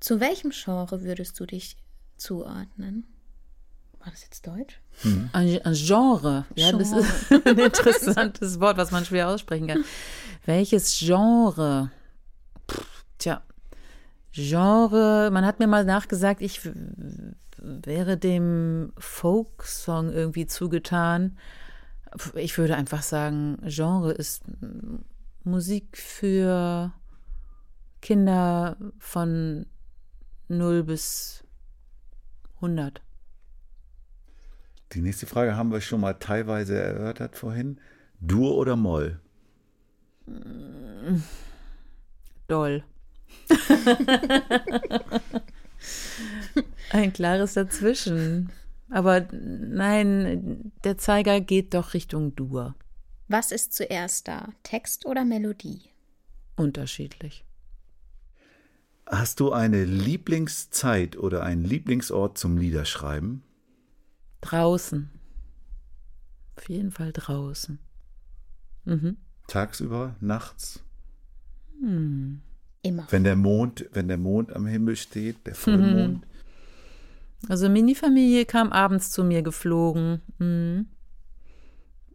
[0.00, 1.76] Zu welchem Genre würdest du dich
[2.16, 3.06] zuordnen?
[4.00, 4.80] War das jetzt Deutsch?
[5.32, 6.46] Ein, ein Genre.
[6.54, 7.00] Ja, das Genre.
[7.00, 9.84] ist ein interessantes Wort, was man schwer aussprechen kann.
[10.44, 11.90] Welches Genre?
[12.70, 13.42] Pff, tja,
[14.32, 16.60] Genre, man hat mir mal nachgesagt, ich
[17.56, 21.38] wäre dem Folksong irgendwie zugetan.
[22.34, 24.96] Ich würde einfach sagen, Genre ist mm,
[25.44, 26.92] Musik für
[28.00, 29.66] Kinder von
[30.48, 31.44] 0 bis
[32.56, 33.00] 100.
[34.92, 37.80] Die nächste Frage haben wir schon mal teilweise erörtert vorhin.
[38.20, 39.20] Dur oder Moll?
[42.48, 42.84] Doll.
[46.90, 48.50] Ein klares Dazwischen.
[48.88, 52.74] Aber nein, der Zeiger geht doch Richtung Dur.
[53.28, 54.50] Was ist zuerst da?
[54.62, 55.82] Text oder Melodie?
[56.54, 57.44] Unterschiedlich.
[59.06, 63.42] Hast du eine Lieblingszeit oder einen Lieblingsort zum Liederschreiben?
[64.40, 65.10] Draußen.
[66.56, 67.78] Auf jeden Fall draußen.
[68.84, 69.16] Mhm.
[69.48, 70.82] Tagsüber, nachts?
[71.80, 73.06] Immer.
[73.10, 76.26] Wenn der Mond, wenn der Mond am Himmel steht, der Vollmond.
[77.48, 80.22] Also Mini-Familie kam abends zu mir geflogen.
[80.38, 80.88] Mhm.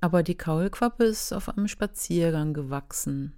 [0.01, 3.33] Aber die Kaulquappe ist auf einem Spaziergang gewachsen.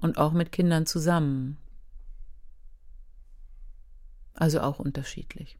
[0.00, 1.58] Und auch mit Kindern zusammen.
[4.34, 5.58] Also auch unterschiedlich.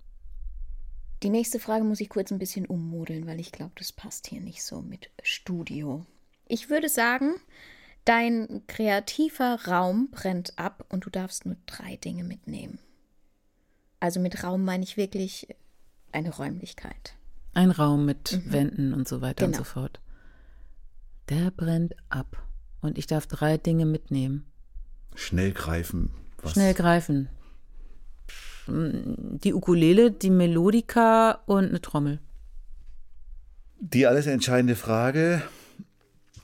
[1.22, 4.40] Die nächste Frage muss ich kurz ein bisschen ummodeln, weil ich glaube, das passt hier
[4.40, 6.04] nicht so mit Studio.
[6.46, 7.34] Ich würde sagen,
[8.04, 12.78] dein kreativer Raum brennt ab und du darfst nur drei Dinge mitnehmen.
[14.04, 15.48] Also mit Raum meine ich wirklich
[16.12, 17.14] eine Räumlichkeit.
[17.54, 19.64] Ein Raum mit Wänden und so weiter und Genau.
[19.64, 19.98] so fort.
[21.30, 22.36] Der brennt ab.
[22.82, 24.44] Und ich darf drei Dinge mitnehmen.
[25.14, 26.10] Schnell greifen.
[26.42, 26.52] Was?
[26.52, 27.30] Schnell greifen.
[28.66, 32.20] Die Ukulele, die Melodika und eine Trommel.
[33.80, 35.40] Die alles entscheidende Frage: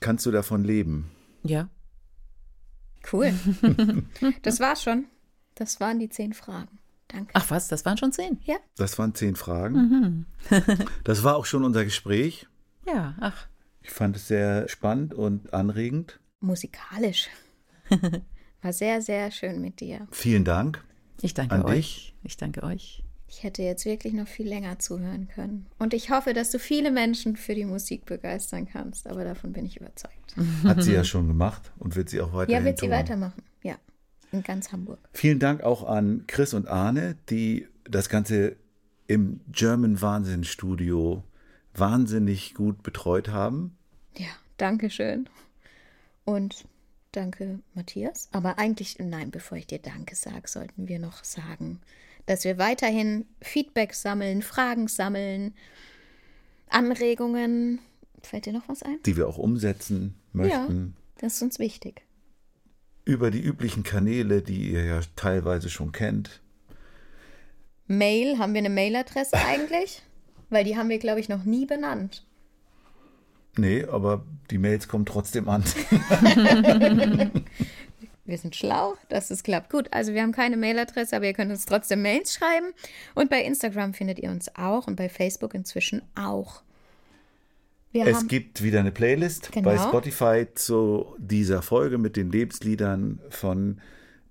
[0.01, 1.11] Kannst du davon leben?
[1.43, 1.69] Ja.
[3.13, 3.35] Cool.
[4.43, 5.05] das war's schon.
[5.57, 6.80] Das waren die zehn Fragen.
[7.13, 7.31] Danke.
[7.35, 8.39] Ach was, das waren schon zehn.
[8.45, 10.27] Ja, Das waren zehn Fragen.
[11.05, 12.47] das war auch schon unser Gespräch.
[12.87, 13.47] Ja, ach.
[13.83, 16.21] Ich fand es sehr spannend und anregend.
[16.41, 17.29] musikalisch.
[18.63, 20.07] War sehr, sehr schön mit dir.
[20.11, 20.85] Vielen Dank.
[21.23, 21.75] Ich danke An euch.
[21.75, 22.15] dich.
[22.25, 23.03] Ich danke euch.
[23.27, 25.67] Ich hätte jetzt wirklich noch viel länger zuhören können.
[25.79, 29.07] Und ich hoffe, dass du viele Menschen für die Musik begeistern kannst.
[29.07, 30.35] Aber davon bin ich überzeugt.
[30.65, 32.95] Hat sie ja schon gemacht und wird sie auch weiterhin Ja, wird sie tun.
[32.95, 33.43] weitermachen.
[34.33, 34.99] Ja, in ganz Hamburg.
[35.13, 38.57] Vielen Dank auch an Chris und Arne, die das Ganze
[39.07, 41.25] im German Wahnsinn Studio
[41.75, 43.77] wahnsinnig gut betreut haben.
[44.17, 45.29] Ja, danke schön.
[46.25, 46.65] Und
[47.13, 48.29] danke, Matthias.
[48.33, 51.81] Aber eigentlich, nein, bevor ich dir Danke sage, sollten wir noch sagen,
[52.27, 55.55] dass wir weiterhin Feedback sammeln, Fragen sammeln,
[56.69, 57.81] Anregungen.
[58.23, 58.99] Fällt dir noch was ein?
[59.05, 60.95] die wir auch umsetzen möchten.
[61.19, 62.03] Das ist uns wichtig.
[63.05, 66.41] Über die üblichen Kanäle, die ihr ja teilweise schon kennt.
[67.87, 70.03] Mail, haben wir eine Mailadresse eigentlich?
[70.49, 72.25] Weil die haben wir, glaube ich, noch nie benannt.
[73.57, 75.65] Nee, aber die Mails kommen trotzdem an.
[78.31, 79.71] Wir sind schlau, dass es klappt.
[79.71, 82.73] Gut, also wir haben keine Mailadresse, aber ihr könnt uns trotzdem Mails schreiben.
[83.17, 86.63] Und bei Instagram findet ihr uns auch und bei Facebook inzwischen auch.
[87.93, 89.71] Wir Es haben, gibt wieder eine Playlist Genau.
[89.71, 93.81] bei Spotify zu dieser Folge mit den Lebensliedern von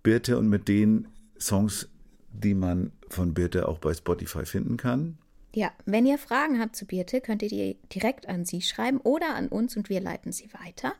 [0.01, 1.07] Birte und mit den
[1.39, 1.89] Songs,
[2.32, 5.18] die man von Birte auch bei Spotify finden kann.
[5.53, 9.36] ja, wenn ihr Fragen habt zu Birte, könnt ihr die direkt an sie schreiben oder
[9.36, 10.93] an uns und wir leiten sie weiter.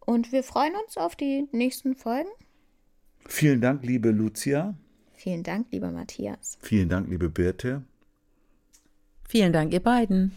[0.00, 2.28] Und wir freuen uns auf die nächsten Folgen.
[3.26, 4.74] Vielen Dank, liebe Lucia.
[5.14, 6.58] Vielen Dank, lieber Matthias.
[6.62, 7.82] Vielen Dank, liebe Birte.
[9.28, 10.32] Vielen Dank, ihr beiden.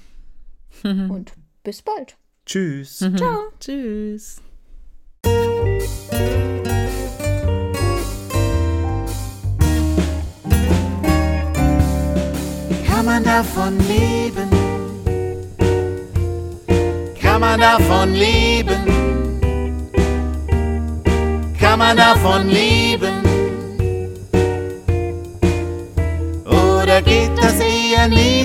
[0.83, 2.17] Und bis bald.
[2.45, 2.97] Tschüss.
[2.97, 3.51] Ciao.
[3.59, 4.41] Tschüss.
[13.01, 14.49] Kann man davon leben?
[17.19, 18.83] Kann man davon leben?
[21.59, 23.21] Kann man davon leben?
[26.45, 28.41] Oder geht das eher nicht?